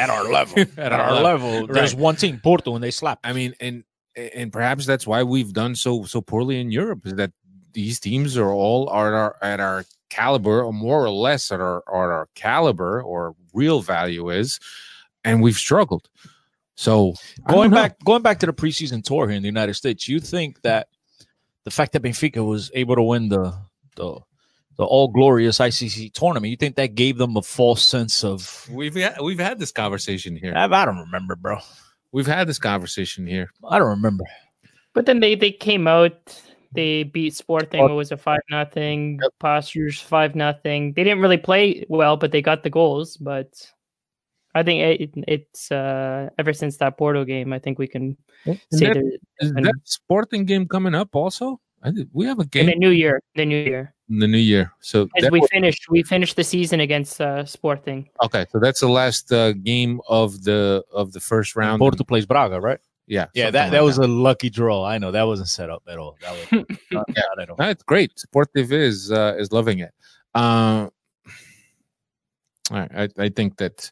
[0.00, 0.58] at our level.
[0.76, 2.02] at, our, level, there's Right.
[2.02, 3.20] one team, Porto, and they slap.
[3.24, 3.84] I mean, and
[4.16, 7.30] and perhaps that's why we've done so so poorly in Europe is that
[7.72, 11.60] these teams are all are at our, at our caliber or more or less at
[11.60, 14.58] our at our caliber or real value is,
[15.24, 16.08] and we've struggled.
[16.76, 17.14] So
[17.48, 20.62] going back, going back to the preseason tour here in the United States, you think
[20.62, 20.88] that
[21.64, 23.52] the fact that Benfica was able to win the
[23.96, 24.20] the
[24.76, 28.68] the all glorious ICC tournament, you think that gave them a false sense of?
[28.70, 30.52] we've had, we've had this conversation here.
[30.54, 31.58] I, I don't remember, bro.
[32.12, 33.50] We've had this conversation here.
[33.68, 34.24] I don't remember.
[34.94, 36.40] But then they they came out.
[36.72, 37.82] They beat Sporting.
[37.84, 39.20] It was a five nothing.
[39.40, 40.92] Postures five nothing.
[40.92, 43.16] They didn't really play well, but they got the goals.
[43.16, 43.48] But
[44.54, 48.60] I think it, it's uh, ever since that Porto game, I think we can And
[48.72, 51.60] say that- that Is that Sporting game coming up also?
[51.82, 53.94] I did, we have a in game the new year, the new year.
[54.10, 54.72] in the new year.
[54.80, 58.08] So As we was- finished, we finished the season against uh, Sporting.
[58.24, 61.78] okay, so that's the last uh, game of the of the first round.
[61.78, 62.80] Porto plays Braga, right?
[63.08, 64.84] Yeah, Yeah, that, like that was a lucky draw.
[64.84, 66.16] I know that wasn't set up at all.
[66.20, 67.56] That was not, not at all.
[67.56, 68.18] That's great.
[68.18, 69.92] Sportive is uh, is loving it.
[70.34, 70.90] All
[72.70, 73.90] right, I, I think that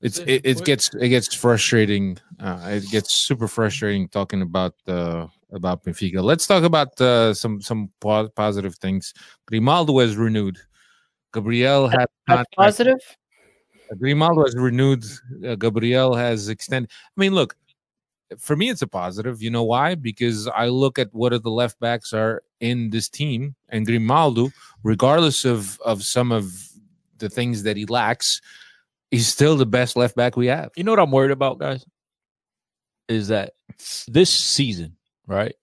[0.00, 2.18] it's it, it gets it gets frustrating.
[2.40, 6.22] Uh, it gets super frustrating talking about uh, about Benfica.
[6.22, 9.12] Let's talk about uh, some some po- positive things.
[9.46, 10.58] Grimaldo has renewed.
[11.34, 13.00] Gabriel had That's contract- positive.
[13.98, 15.04] Grimaldo has renewed.
[15.46, 16.90] Uh, Gabriel has extended.
[16.90, 17.54] I mean, look,
[18.38, 19.42] for me, it's a positive.
[19.42, 19.94] You know why?
[19.94, 24.50] Because I look at what are the left backs are in this team, and Grimaldo,
[24.82, 26.52] regardless of of some of
[27.18, 28.40] the things that he lacks,
[29.10, 30.70] he's still the best left back we have.
[30.76, 31.84] You know what I'm worried about, guys?
[33.08, 33.52] Is that
[34.08, 35.54] this season, right?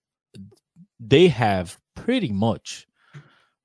[1.00, 2.88] They have pretty much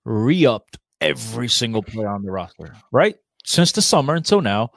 [0.05, 3.17] re-upped every single player on the roster, right?
[3.45, 4.71] Since the summer until now,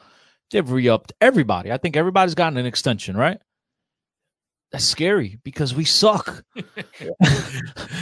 [0.52, 1.72] they've re-upped everybody.
[1.72, 3.40] I think everybody's gotten an extension, right?
[4.72, 6.44] That's scary because we suck.
[6.56, 6.62] I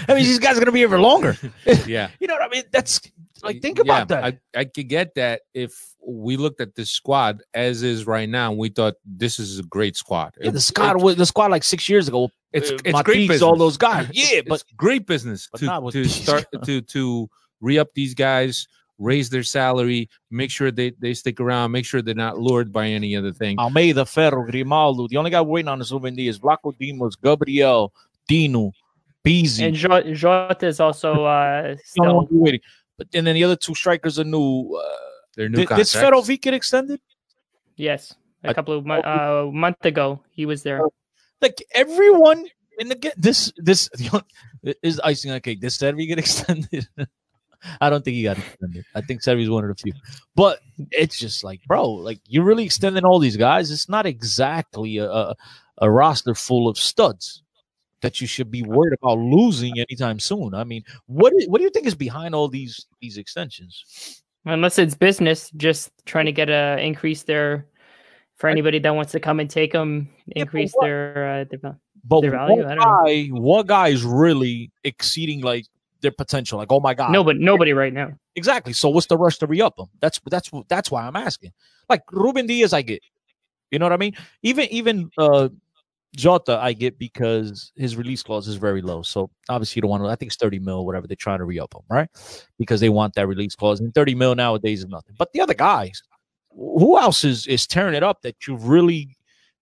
[0.10, 1.38] mean, these guys are gonna be here for longer.
[1.86, 2.10] Yeah.
[2.20, 2.64] You know what I mean?
[2.72, 3.00] That's
[3.44, 4.24] like think about that.
[4.24, 5.74] I, I could get that if
[6.06, 9.64] we looked at this squad as is right now, and we thought this is a
[9.64, 10.34] great squad.
[10.42, 12.30] yeah, the squad was the squad like six years ago.
[12.52, 13.42] it's it's great business.
[13.42, 14.10] all those guys.
[14.12, 17.30] Yeah, It's but great business to, to start to to
[17.62, 18.68] re up these guys,
[19.00, 22.88] raise their salary, make sure they they stick around, make sure they're not lured by
[22.88, 23.58] any other thing.
[23.60, 25.08] Almeida, Ferro, Grimaldo.
[25.08, 27.94] The only guy waiting on is Ruben Dias, Blanco Dimos, Gabriel,
[28.28, 28.72] Dino,
[29.24, 29.68] Pizzi.
[29.68, 32.62] And Jo- Jota is also uh, still one waiting.
[32.98, 34.74] But and then the other two strikers are new.
[34.76, 34.96] Uh,
[35.36, 35.96] Their new did, did contracts.
[35.96, 37.00] Ferrovic get extended?
[37.76, 38.14] yes.
[38.44, 40.82] I- A couple of mon- uh, month ago, he was there.
[41.42, 42.46] Like everyone
[42.80, 43.90] in the this this
[44.84, 45.60] is icing on the cake.
[45.62, 46.88] Did Cervi get extended?
[47.82, 48.86] I don't think he got extended.
[48.96, 49.94] I think Cervi's one of the few.
[50.36, 50.60] But
[50.92, 53.72] it's just like, bro, like you're really extending all these guys.
[53.72, 55.34] It's not exactly a,
[55.80, 57.44] a, roster full of studs
[58.02, 60.54] that you should be worried about losing anytime soon.
[60.54, 64.22] I mean, what is, what do you think is behind all these these extensions?
[64.46, 67.68] Unless it's business, just trying to get a increase their
[68.38, 72.22] for anybody that wants to come and take them, increase what- their uh, their But
[72.22, 72.64] Their value?
[72.64, 73.04] what I don't know.
[73.06, 75.66] guy, what guy is really exceeding like
[76.08, 76.58] their potential?
[76.58, 78.12] Like, oh my god, no, but nobody right now.
[78.36, 78.74] Exactly.
[78.74, 79.88] So what's the rush to re up them?
[80.00, 81.52] That's that's that's why I'm asking.
[81.90, 83.02] Like Ruben Dias, I get.
[83.72, 84.16] You know what I mean?
[84.44, 85.50] Even even uh
[86.16, 89.02] Jota, I get because his release clause is very low.
[89.02, 90.10] So obviously you don't want to.
[90.10, 92.10] I think it's 30 mil, whatever they're trying to re up him, right?
[92.58, 93.80] Because they want that release clause.
[93.80, 95.16] And 30 mil nowadays is nothing.
[95.18, 96.02] But the other guys,
[96.52, 99.16] who else is is tearing it up that you really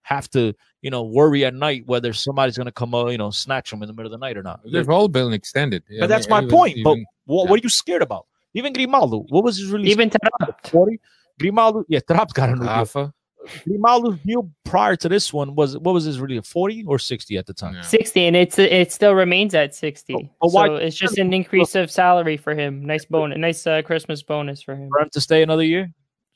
[0.03, 0.53] have to,
[0.85, 3.81] you know, worry at night whether somebody's going to come, uh, you know, snatch them
[3.83, 4.59] in the middle of the night or not?
[4.71, 5.81] They've all been extended.
[5.89, 6.77] I But that's mean, my even- point.
[6.83, 7.49] but what, yeah.
[7.49, 8.25] what are you scared about?
[8.53, 9.91] Even Grimaldo, what was his release?
[9.91, 10.67] Even Taarabt.
[10.69, 10.99] 40?
[11.39, 12.67] Grimaldo, yeah, Trapp's got a new deal.
[12.67, 13.13] Rafa,
[13.67, 16.47] Grimaldo's deal prior to this one was what was his release?
[16.47, 17.75] 40 or 60 at the time?
[17.75, 17.81] Yeah.
[17.81, 21.33] 60 and it's it still remains at 60 Oh, but why- so it's just an
[21.33, 25.09] increase of salary for him nice bonus nice uh, christmas bonus for him For him
[25.11, 25.91] to stay another year?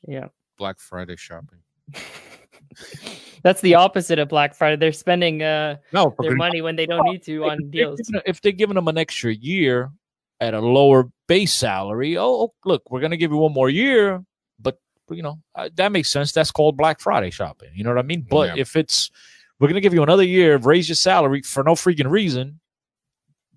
[0.06, 0.26] yeah
[0.58, 1.60] Black Friday shopping.
[3.42, 7.04] that's the opposite of black friday they're spending uh No, their money when they don't
[7.10, 9.90] need to on If deals giving- If they're giving them an extra year
[10.40, 13.68] at a lower base salary, oh, oh, look, we're going to give you one more
[13.68, 14.24] year,
[14.58, 14.78] but,
[15.10, 16.32] you know, uh, that makes sense.
[16.32, 17.68] That's called Black Friday shopping.
[17.74, 18.26] You know what I mean?
[18.28, 18.62] But Yeah.
[18.62, 19.10] if it's,
[19.58, 22.58] we're going to give you another year, raise your salary for no freaking reason,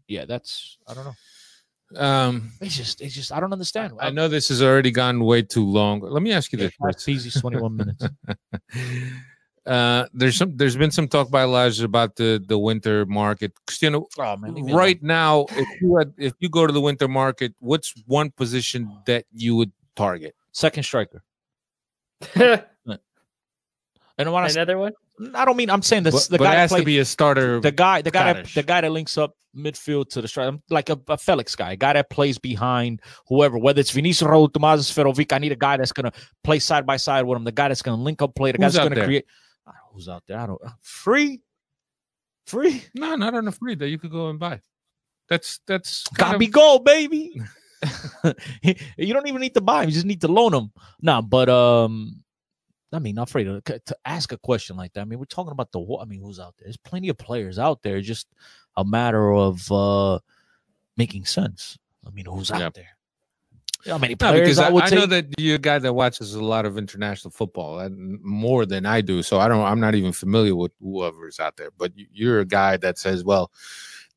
[0.10, 2.02] yeah, that's, I don't know.
[2.02, 3.94] um, It's just, it's just, I don't understand.
[4.02, 6.02] I know this has already gone way too long.
[6.02, 6.74] Let me ask you this.
[6.82, 8.06] It's easy, 21 minutes.
[9.66, 10.58] Uh, there's some.
[10.58, 13.54] There's been some talk by Elijah about the the winter market.
[13.66, 16.82] Cristiano, Oh, man, leave me right now, if you had, if you go to the
[16.82, 20.36] winter market, what's one position that you would target?
[20.52, 21.24] Second striker.
[24.18, 24.92] And when I, s- another one
[25.34, 26.14] I don't mean I'm saying this.
[26.28, 27.60] But, the but guy that has to plays- be a starter.
[27.60, 30.90] the guy, the guy, that, the guy that links up midfield to the striker, like
[30.90, 34.92] a, a Felix guy, a guy that plays behind whoever, whether it's Vinicius Raul, Tomás
[34.92, 35.34] Ferovic.
[35.34, 36.12] I need a guy that's gonna
[36.44, 37.44] play side by side with him.
[37.44, 38.52] The guy that's gonna link up play.
[38.52, 39.06] The guy Who's that's gonna there?
[39.06, 39.26] create.
[39.94, 40.40] Who's out there?
[40.40, 41.42] I don't free,
[42.48, 42.84] free.
[42.96, 44.62] no, not on a free that you could go and buy.
[45.30, 47.40] That's that's Copy of- go, baby.
[48.98, 50.72] you don't even need to buy him; you just need to loan him.
[51.02, 52.24] Nah, but um,
[52.92, 55.02] I mean, not afraid to, to ask a question like that.
[55.02, 55.80] I mean, we're talking about the.
[56.02, 56.66] I mean, who's out there?
[56.66, 58.00] There's plenty of players out there.
[58.02, 58.28] Just
[58.78, 60.20] a matter of uh
[60.98, 61.78] making sense.
[62.06, 62.70] I mean, who's out Yeah.
[62.74, 62.98] there?
[63.86, 65.00] How many No, players because I, I would I take?
[65.00, 68.66] know that you're a guy that watches a lot of international football uh, and more
[68.66, 69.22] than I do.
[69.24, 69.64] So I don't.
[69.64, 71.70] I'm not even familiar with whoever's out there.
[71.78, 73.52] But you- you're a guy that says, "Well,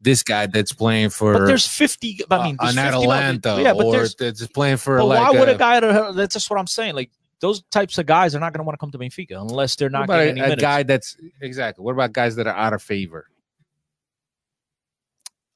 [0.01, 2.21] this guy that's playing for but there's 50.
[2.31, 5.33] I uh, mean, uh, an 50 Atalanta, yeah, but or that's playing for But like
[5.33, 5.81] why would a, a guy?
[6.13, 6.95] That's just what I'm saying.
[6.95, 7.11] Like
[7.41, 9.91] those types of guys are not going to want to come to Benfica unless they're
[9.91, 11.83] not getting a, any a guy that's exactly.
[11.83, 13.27] What about guys that are out of favor?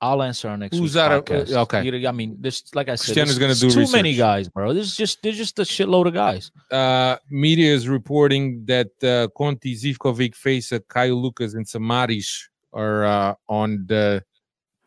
[0.02, 0.76] I'll answer on next.
[0.76, 1.54] Who's week's out podcast.
[1.54, 1.84] uh, okay.
[1.84, 4.72] You I mean, this like I said, Cristiano's gonna do too many guys, bro.
[4.72, 6.50] There's just there's just a shitload of guys.
[6.70, 13.34] Uh, media is reporting that uh, Conti, Zivkovic, Fejsa, Caio Lucas, and Samaris are uh,
[13.48, 14.24] on the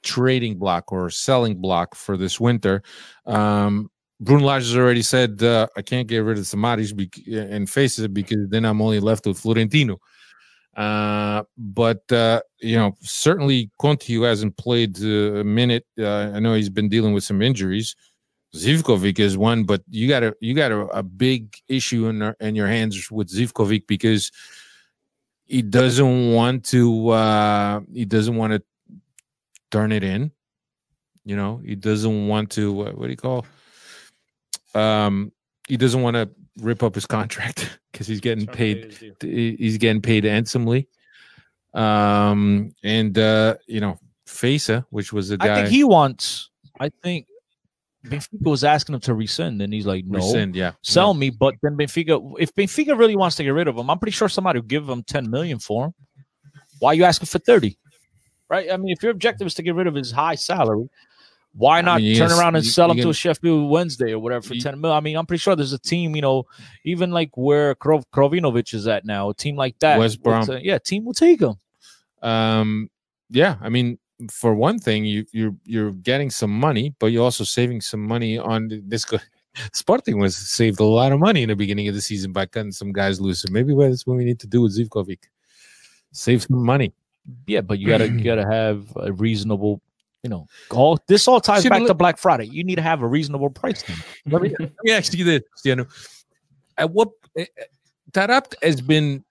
[0.01, 2.82] trading block or selling block for this winter.
[3.26, 3.89] Um,
[4.20, 8.11] Bruno Lage has already said uh, I can't get rid of Samaris bec- and Fejsa
[8.11, 9.99] because then I'm only left with Florentino.
[10.76, 16.39] Uh, but uh, you know, certainly Conti, who hasn't played uh, a minute, uh, I
[16.39, 17.95] know he's been dealing with some injuries.
[18.55, 22.55] Zivkovic is one, but you got a you got a, a big issue in in
[22.55, 24.32] your hands with Zivkovic because
[25.45, 28.63] he doesn't want to uh he doesn't want to
[29.71, 30.32] turn it in.
[31.26, 33.45] You know, he doesn't want to what, what do you call?
[34.76, 35.32] Um,
[35.67, 39.13] he doesn't want to rip up his contract because he's getting paid.
[39.21, 40.87] he- He's getting paid handsomely.
[41.73, 43.97] Um, and uh, you know,
[44.27, 45.51] Fejsa, which was the guy.
[45.51, 46.49] I think he wants.
[46.79, 47.25] I think
[48.05, 50.73] Benfica was asking him to rescind, and he's like, "No, Rescind, yeah.
[50.83, 53.97] sell me." But then Benfica, if Benfica really wants to get rid of him, I'm
[53.97, 55.93] pretty sure somebody will give him 10 million for him.
[56.79, 57.77] Why are you asking for 30?
[58.49, 58.71] Right?
[58.71, 60.89] I mean, if your objective is to get rid of his high salary,
[61.55, 63.69] why I not mean, turn around and you- sell you him to gotta- a Sheffield
[63.69, 64.97] Wednesday or whatever for 10 million?
[64.97, 66.45] I mean, I'm pretty sure there's a team, you know,
[66.83, 69.99] even like where Krov- Krovinovic is at now, a team like that.
[69.99, 70.47] West Brom.
[70.61, 71.53] yeah, team will take him.
[72.21, 72.89] Um,
[73.29, 73.99] yeah, I mean,
[74.31, 78.37] for one thing, you you're you're getting some money, but you're also saving some money
[78.37, 79.05] on this.
[79.05, 79.19] Go-
[79.73, 82.71] Sporting was saved a lot of money in the beginning of the season by cutting
[82.71, 83.41] some guys loose.
[83.41, 85.19] So maybe that's what we need to do with Zivkovic.
[86.11, 86.93] Save some money.
[87.47, 89.81] Yeah, but you gotta you gotta have a reasonable,
[90.24, 92.45] you know, all this all ties back to Black Friday.
[92.45, 93.84] You need to have a reasonable price.
[93.84, 93.97] Then.
[94.26, 95.86] let me let me ask you this, Cristiano.
[96.78, 97.63] At what eh, eh,
[98.11, 99.24] Taarabt has been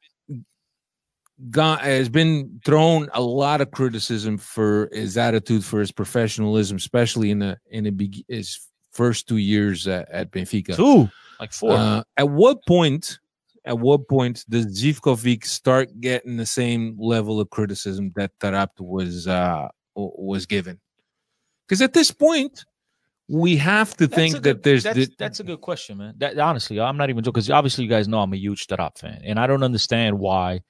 [1.50, 7.30] gone has been thrown a lot of criticism for his attitude, for his professionalism, especially
[7.30, 8.60] in the in the his
[8.92, 10.76] first two years at, at Benfica.
[10.76, 11.08] Two,
[11.40, 11.72] like four.
[11.72, 13.18] Uh, at what point?
[13.64, 19.26] At what point does Zivkovic start getting the same level of criticism that Taarabt was
[19.26, 20.80] uh, was given?
[21.72, 22.66] Because at this point,
[23.30, 26.12] we have to That's think a that there's that's, the, that's a good question, man.
[26.18, 28.98] That honestly, I'm not even joking because obviously you guys know I'm a huge Taarabt
[28.98, 30.60] fan, and I don't understand why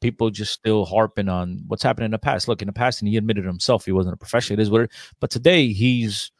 [0.00, 2.48] people just still harping on what's happened in the past.
[2.48, 4.58] Look, in the past, and he admitted himself he wasn't a professional.
[4.58, 4.90] It is what, it,
[5.20, 6.32] but today he's,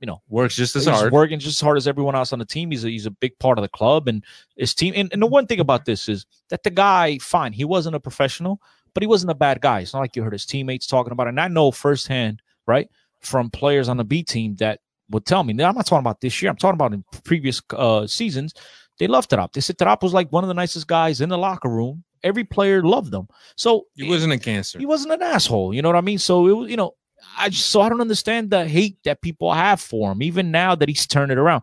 [0.00, 1.12] you know, works just as he's hard.
[1.12, 2.70] working just as hard as everyone else on the team.
[2.70, 4.24] He's a, he's a big part of the club and
[4.56, 4.94] his team.
[4.96, 8.00] And, and the one thing about this is that the guy, fine, he wasn't a
[8.00, 8.62] professional,
[8.94, 9.80] but he wasn't a bad guy.
[9.80, 11.30] It's not like you heard his teammates talking about it.
[11.36, 12.88] And I know firsthand, right,
[13.24, 15.52] from players on the B team that would tell me.
[15.52, 16.50] Now, I'm not talking about this year.
[16.50, 18.54] I'm talking about in previous uh, seasons.
[18.98, 19.52] They loved Taarabt.
[19.52, 22.04] They said Taarabt was like one of the nicest guys in the locker room.
[22.22, 23.28] Every player loved him.
[23.56, 24.78] So He wasn't a cancer.
[24.78, 25.74] he wasn't an asshole.
[25.74, 26.18] You know what I mean?
[26.18, 26.94] So it was, you know,
[27.38, 30.74] I just so I don't understand the hate that people have for him, even now
[30.74, 31.62] that he's turned it around.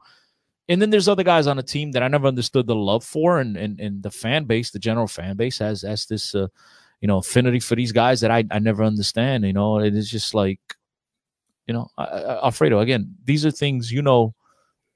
[0.69, 3.39] And then there's other guys on the team that I never understood the love for,
[3.39, 6.47] and and, and the fan base, the general fan base, has has this uh,
[7.01, 9.43] you know affinity for these guys that I I never understand.
[9.45, 10.59] You know, it is just like,
[11.71, 11.89] you know,
[12.43, 12.79] Alfredo.
[12.79, 14.33] Again, these are things you know.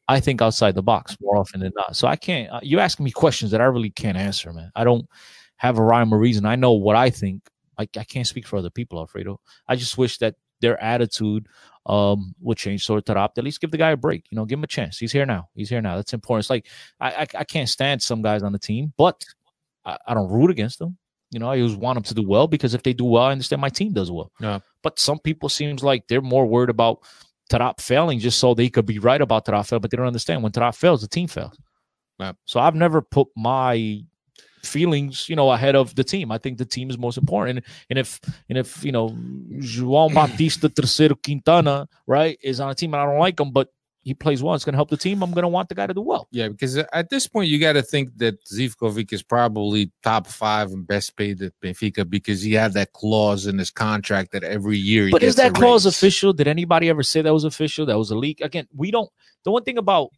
[0.08, 1.96] I think outside the box more often than not.
[1.96, 2.52] So I can't.
[2.52, 4.72] Uh, you asking me questions that I really can't answer, man.
[4.76, 5.08] I don't
[5.56, 6.46] have a rhyme or reason.
[6.46, 7.42] I know what I think.
[7.80, 9.40] I, I can't speak for other people, Alfredo.
[9.68, 11.48] I just wish that their attitude
[11.88, 13.18] um would change sort of.
[13.18, 14.26] At least give the guy a break.
[14.30, 14.98] You know, give him a chance.
[14.98, 15.48] He's here now.
[15.56, 15.96] He's here now.
[15.96, 16.44] That's important.
[16.44, 16.68] It's like
[17.00, 19.24] I I, I can't stand some guys on the team, but
[19.86, 20.98] I, I don't root against them.
[21.36, 23.34] You know, I always want them to do well because if they do well, I
[23.34, 24.32] understand my team does well.
[24.40, 24.60] Yeah.
[24.82, 27.00] But some people seems like they're more worried about
[27.52, 30.44] Taarabt failing just so they could be right about Taarabt fail, but they don't understand
[30.44, 31.60] when Taarabt fails, the team fails.
[32.22, 32.32] Yeah.
[32.46, 34.02] So I've never put my
[34.64, 36.32] feelings, you know, ahead of the team.
[36.32, 37.58] I think the team is most important.
[37.58, 39.10] And, and if and if you know
[39.58, 43.68] João Batista Terceiro Quintana, right, is on a team and I don't like him, but
[44.06, 45.24] he plays well, it's gonna help the team.
[45.24, 46.28] I'm gonna want the guy to do well.
[46.32, 50.72] Yeah, because at this point you got to think that Zivkovic is probably top five
[50.72, 54.78] and best paid at Benfica because he had that clause in his contract that every
[54.78, 55.08] year.
[55.08, 55.96] He But is that clause raise.
[55.98, 56.34] official?
[56.34, 57.88] Did anybody ever say that was official?
[57.88, 58.42] That was a leak?
[58.42, 59.10] Again, we don't.
[59.44, 60.12] The one thing about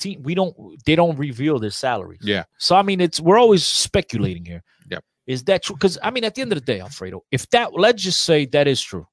[0.00, 0.54] team, we don't.
[0.84, 2.20] They don't reveal their salaries.
[2.22, 2.42] Yeah.
[2.58, 4.64] So I mean, it's we're always speculating here.
[4.90, 5.04] Yep.
[5.28, 5.76] Is that true?
[5.76, 8.46] Because I mean, at the end of the day, Alfredo, if that let's just say
[8.46, 9.06] that is true,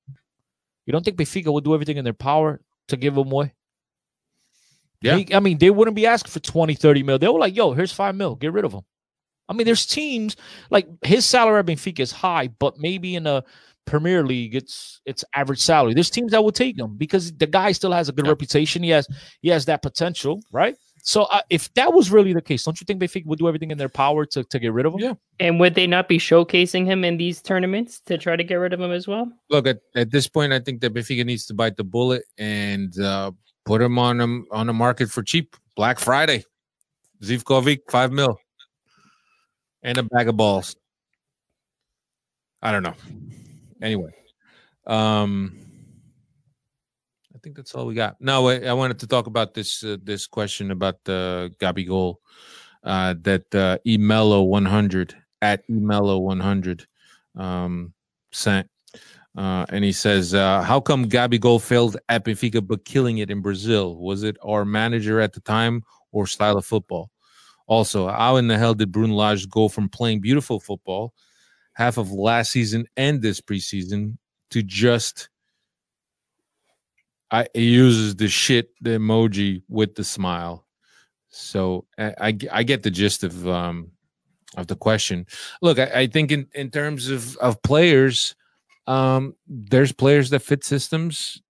[0.88, 3.54] you don't think Benfica will do everything in their power to give him away?
[5.04, 5.18] Yeah.
[5.18, 7.20] He- I mean, they wouldn't be asking for 20, 30 mil.
[7.20, 8.36] They were like, yo, here's five mil.
[8.36, 8.82] Get rid of him.
[9.50, 10.36] I mean, there's teams
[10.70, 13.44] like his salary at Benfica is high, but maybe in a
[13.86, 15.94] Premier League, it's it's average salary.
[15.94, 18.82] There's teams that will take him because the guy still has a good reputation.
[18.82, 19.06] He has
[19.42, 20.76] he has that potential, right?
[21.06, 23.72] So uh, if that was really the case, don't you think Benfica would do everything
[23.72, 25.00] in their power to, to get rid of him?
[25.02, 25.14] Yeah.
[25.42, 28.72] And would they not be showcasing him in these tournaments to try to get rid
[28.72, 29.30] of him as well?
[29.50, 32.98] Look at at this point, I think that Benfica needs to bite the bullet and
[33.02, 33.32] uh,
[33.66, 35.56] put him on him on the market for cheap.
[35.76, 36.44] Black Friday,
[37.24, 38.38] Zivkovic five mil,
[39.82, 40.76] and a bag of balls.
[42.62, 42.96] I don't know.
[43.82, 44.14] Anyway,
[44.86, 45.58] um,
[47.36, 48.22] I think that's all we got.
[48.22, 52.18] No, I, I wanted to talk about this uh, this question about the uh, Gabigol
[52.84, 56.86] uh, that uh, Emelo one hundred at emelo100
[57.36, 57.94] um,
[58.32, 58.68] sent.
[59.36, 63.42] Uh, and he says, uh, How come Gabigol failed at Benfica but killing it in
[63.42, 63.98] Brazil?
[63.98, 67.10] Was it our manager at the time or style of football?
[67.66, 71.14] Also, how in the hell did Bruno Lage go from playing beautiful football
[71.74, 74.18] half of last season and this preseason
[74.52, 75.30] to just
[77.32, 80.66] I he uses the shit the emoji with the smile.
[81.30, 83.92] So I, I, I get the gist of um
[84.56, 85.26] of the question.
[85.62, 88.36] Look, I, I think in, in terms of of players,
[88.88, 91.42] um, there's players that fit systems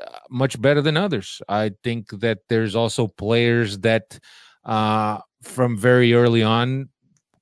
[0.00, 1.42] uh, much better than others.
[1.48, 4.18] I think that there's also players that
[4.64, 6.88] uh, from very early on,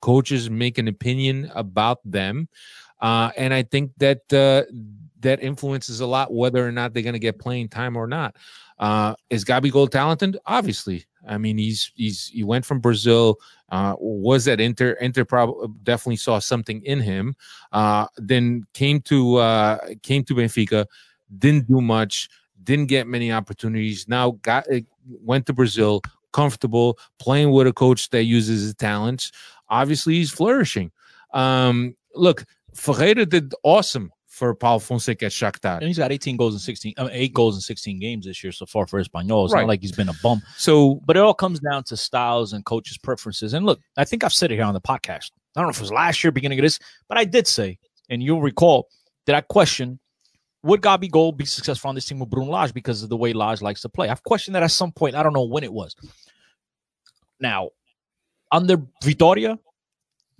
[0.00, 2.48] coaches make an opinion about them,
[3.00, 4.64] uh, and I think that uh,
[5.20, 8.36] that influences a lot whether or not they're going to get playing time or not.
[8.78, 10.38] Uh, is Gabigol talented?
[10.46, 11.04] Obviously.
[11.26, 13.36] I mean, he's he's he went from Brazil,
[13.70, 14.92] uh, was at Inter.
[14.92, 17.36] Inter probably definitely saw something in him.
[17.72, 20.86] Uh, then came to uh, came to Benfica,
[21.38, 22.28] didn't do much,
[22.62, 24.08] didn't get many opportunities.
[24.08, 24.66] Now got
[25.06, 26.02] went to Brazil,
[26.32, 29.32] comfortable playing with a coach that uses his talents.
[29.68, 30.90] Obviously, he's flourishing.
[31.34, 32.44] Um, look,
[32.74, 35.78] Ferreira did awesome for Paulo Fonseca at Shakhtar.
[35.78, 38.42] And he's got 18 goals in 16, I mean, eight goals in 16 games this
[38.42, 39.44] year so far for Espanyol.
[39.44, 39.62] It's Right.
[39.62, 40.40] not like he's been a bum.
[40.56, 43.52] So, but it all comes down to styles and coaches' preferences.
[43.54, 45.32] And look, I think I've said it here on the podcast.
[45.56, 46.78] I don't know if it was last year, beginning of this,
[47.08, 47.78] but I did say,
[48.08, 48.88] and you'll recall,
[49.26, 49.98] that I questioned
[50.62, 53.60] would Gabigol be successful on this team with Bruno Lage because of the way Lage
[53.62, 54.08] likes to play?
[54.08, 55.14] I've questioned that at some point.
[55.14, 55.94] I don't know when it was.
[57.40, 57.70] Now,
[58.50, 59.58] under Vitoria,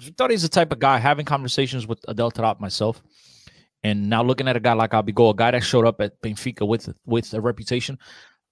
[0.01, 3.03] Vitoria is the type of guy having conversations with Adel Taarabt myself,
[3.89, 6.67] and now looking at a guy like Gabigol, a guy that showed up at Benfica
[6.67, 7.99] with with a reputation.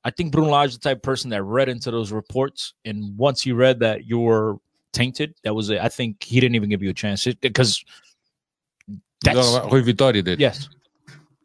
[0.05, 3.17] I think Bruno Lage is the type of person that read into those reports, and
[3.17, 4.57] once he read that you were
[4.93, 5.81] tainted, that was it.
[5.81, 7.85] I think he didn't even give you a chance because
[9.23, 10.41] that's Rui Vitória did.
[10.41, 10.69] Yes.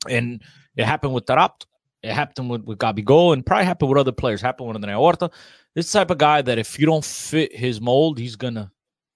[0.09, 0.41] And
[0.75, 1.65] it happened with Taarabt.
[2.03, 4.41] It happened with, with Gabigol and probably happened with other players.
[4.41, 5.29] Happened with André Horta.
[5.75, 8.71] This type of guy that if you don't fit his mold, he's gonna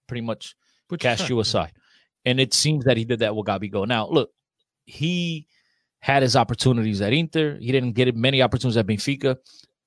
[0.06, 0.54] pretty much
[0.88, 1.72] Put cast you aside.
[2.24, 3.86] And it seems that he did that with Gabigol.
[3.86, 4.30] Now, look,
[4.86, 5.46] he
[6.00, 7.58] had his opportunities at Inter.
[7.58, 9.36] He didn't get many opportunities at Benfica,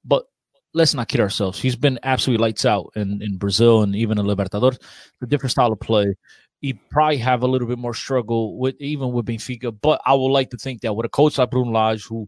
[0.03, 0.25] but
[0.73, 1.59] let's not kid ourselves.
[1.59, 4.79] He's been absolutely lights out in, in Brazil and even in Libertadores.
[5.21, 6.15] The different style of play.
[6.61, 10.27] He probably have a little bit more struggle with even with Benfica, but I would
[10.27, 12.27] like to think that with a coach like Bruno Lage, who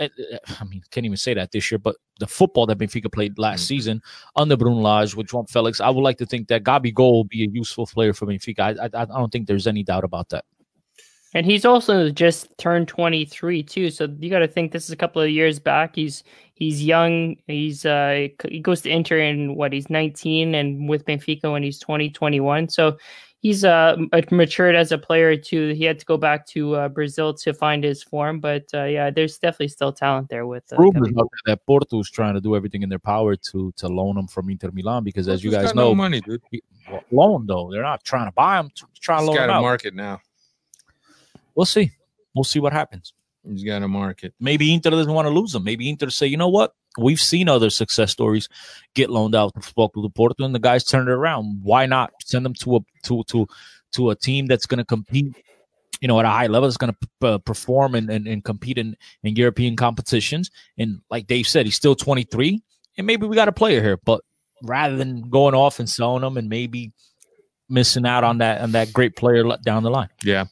[0.00, 0.08] eh,
[0.60, 3.62] I mean, can't even say that this year, but the football that Benfica played last
[3.62, 3.66] mm.
[3.68, 4.02] season
[4.34, 7.44] under Bruno Lage with Juan Felix, I would like to think that Gabigol will be
[7.44, 8.76] a useful player for Benfica.
[8.76, 10.44] I, I, I don't think there's any doubt about that.
[11.32, 13.90] And he's also just turned 23 too.
[13.90, 15.94] So you got to think this is a couple of years back.
[15.94, 16.24] He's
[16.54, 17.36] he's young.
[17.46, 21.78] He's uh he goes to Inter in what he's 19 and with Benfica when he's
[21.78, 22.68] 20 21.
[22.68, 22.98] So
[23.42, 23.96] he's uh
[24.32, 25.68] matured as a player too.
[25.74, 29.10] He had to go back to uh, Brazil to find his form, but uh, yeah,
[29.10, 32.40] there's definitely still talent there with uh, rumors out there that Porto is trying to
[32.40, 35.52] do everything in their power to to loan him from Inter Milan because, as you
[35.52, 36.42] guys got no know, money, dude.
[36.90, 38.70] well, loan though they're not trying to buy him,
[39.00, 39.62] trying to He's loan got him a out.
[39.62, 40.20] market now.
[41.60, 41.90] We'll see.
[42.34, 43.12] We'll see what happens.
[43.46, 44.32] He's got a market.
[44.40, 45.62] Maybe Inter doesn't want to lose him.
[45.62, 46.74] Maybe Inter say, you know what?
[46.96, 48.48] We've seen other success stories
[48.94, 51.60] get loaned out to Football Club Porto, and the guys turned it around.
[51.62, 53.46] Why not send them to a to to
[53.92, 55.36] to a team that's going to compete,
[56.00, 58.78] you know, at a high level, that's going to uh, perform and, and, and compete
[58.78, 60.50] in, in European competitions.
[60.78, 62.62] And like Dave said, he's still 23,
[62.96, 63.98] and maybe we got a player here.
[63.98, 64.22] But
[64.62, 66.94] rather than going off and selling them and maybe
[67.68, 70.08] missing out on that on that great player down the line.
[70.24, 70.46] Yeah.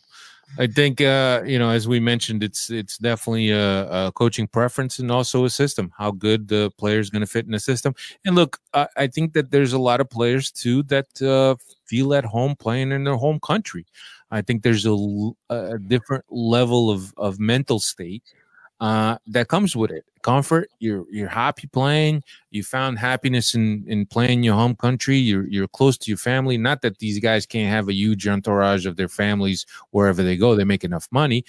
[0.56, 4.98] I think uh, you know, as we mentioned, it's it's definitely a, a coaching preference
[4.98, 5.92] and also a system.
[5.98, 7.94] How good the player is going to fit in the system.
[8.24, 12.14] And look, I, I think that there's a lot of players too that uh, feel
[12.14, 13.86] at home playing in their home country.
[14.30, 18.22] I think there's a different level of of mental state
[18.80, 20.04] uh, that comes with it.
[20.22, 20.70] Comfort.
[20.78, 22.22] You're you're happy playing.
[22.50, 25.16] You found happiness in in playing your home country.
[25.16, 26.58] You're you're close to your family.
[26.58, 30.54] Not that these guys can't have a huge entourage of their families wherever they go.
[30.54, 31.44] They make enough money,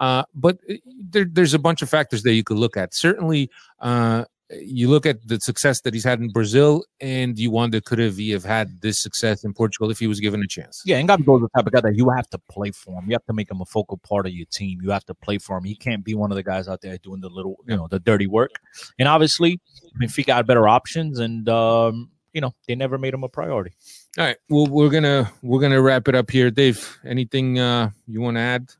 [0.00, 2.94] uh, but uh, there, there's a bunch of factors that you could look at.
[2.94, 4.24] Certainly, uh,
[4.60, 8.16] you look at the success that he's had in Brazil, and you wonder could have
[8.16, 10.82] he have had this success in Portugal if he was given a chance.
[10.84, 13.04] Yeah, and Gabigol is the type of guy that you have to play for him.
[13.08, 14.80] You have to make him a focal part of your team.
[14.82, 15.64] You have to play for him.
[15.64, 18.00] He can't be one of the guys out there doing the little, you know, the
[18.00, 18.60] dirty work.
[18.98, 19.60] And obviously,
[20.00, 23.72] Benfica had better options, and um, you know, they never made him a priority.
[24.18, 26.98] All right, well, we're gonna we're gonna wrap it up here, Dave.
[27.04, 28.70] Anything uh, you want to add?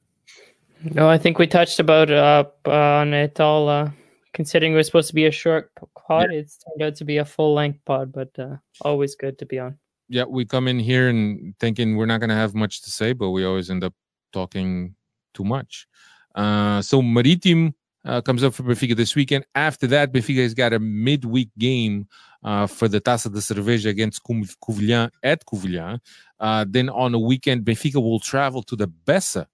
[0.83, 3.69] No, I think we touched about uh, on it all.
[3.69, 3.91] Uh,
[4.35, 7.25] considering it was supposed to be a short pod, it's turned out to be a
[7.25, 9.79] full length pod, but uh, always good to be on.
[10.09, 13.13] yeah, we come in here and thinking we're not going to have much to say,
[13.13, 13.95] but we always end up
[14.33, 14.95] talking
[15.33, 15.87] too much.
[16.35, 17.73] Uh, so Marítimo
[18.05, 19.47] uh, comes up for Benfica this weekend.
[19.55, 22.07] After that, Benfica has got a midweek game
[22.43, 25.99] uh, for the Taça da Cerveja against Covilhã at Covilhã.
[26.39, 29.47] Uh, then on the weekend, Benfica will travel to the Bessa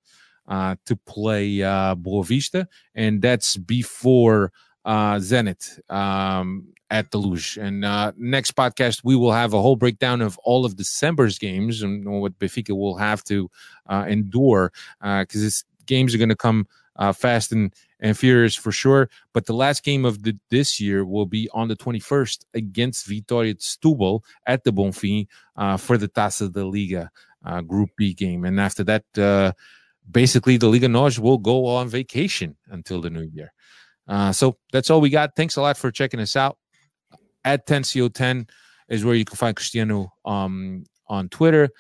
[0.49, 4.53] uh, to play uh, Boavista, and that's before
[4.85, 7.59] uh, Zenit um, at the Luz.
[7.61, 11.83] And uh, next podcast, we will have a whole breakdown of all of December's games
[11.83, 13.51] and what Benfica will have to
[13.89, 16.67] uh, endure because these games are going to come
[17.01, 19.09] uh, fast and, and furious for sure.
[19.33, 23.57] But the last game of the, this year will be on the 21st against Vitória
[23.57, 25.27] Setúbal at the Bonfim
[25.57, 27.11] uh, for the Taça da Liga
[27.45, 28.45] uh, Group B game.
[28.45, 29.53] And after that, uh,
[30.09, 33.53] basically the Liga Nós will go on vacation until the new year.
[34.11, 35.37] Uh, so that's all we got.
[35.37, 36.59] Thanks a lot for checking us out.
[37.45, 38.49] At 10CO10
[38.89, 41.71] is where you can find Cristiano um, on Twitter.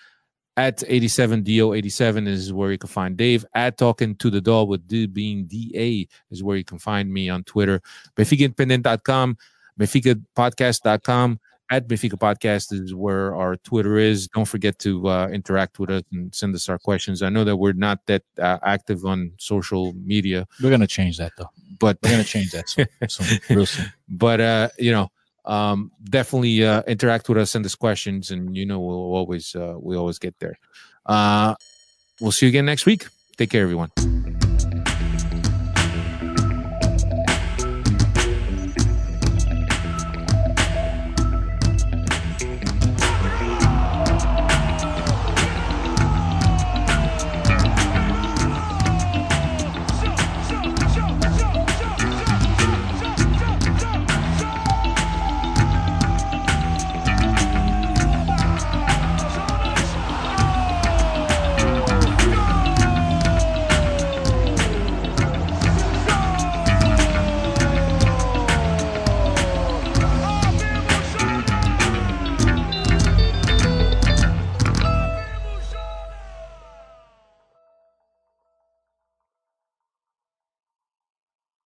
[0.56, 3.44] At 87DO87 is where you can find Dave.
[3.54, 7.28] At Talking to the Doll with D being DA is where you can find me
[7.28, 7.80] on Twitter.
[8.16, 9.36] BenficaIndependent.com,
[9.78, 11.40] BenficaPodcast.com.
[11.70, 14.26] At Benfica Podcast is where our Twitter is.
[14.28, 17.22] Don't forget to uh, interact with us and send us our questions.
[17.22, 21.32] I know that we're not that uh, active on social media, We're gonna change that
[21.38, 21.50] though.
[21.78, 23.92] but We're gonna change that soon, soon, real soon.
[24.08, 25.08] but uh you know
[25.44, 29.74] um definitely uh interact with us send us questions and you know we'll always uh
[29.80, 30.58] we always get there
[31.06, 31.54] uh
[32.20, 33.06] we'll see you again next week
[33.38, 33.90] take care everyone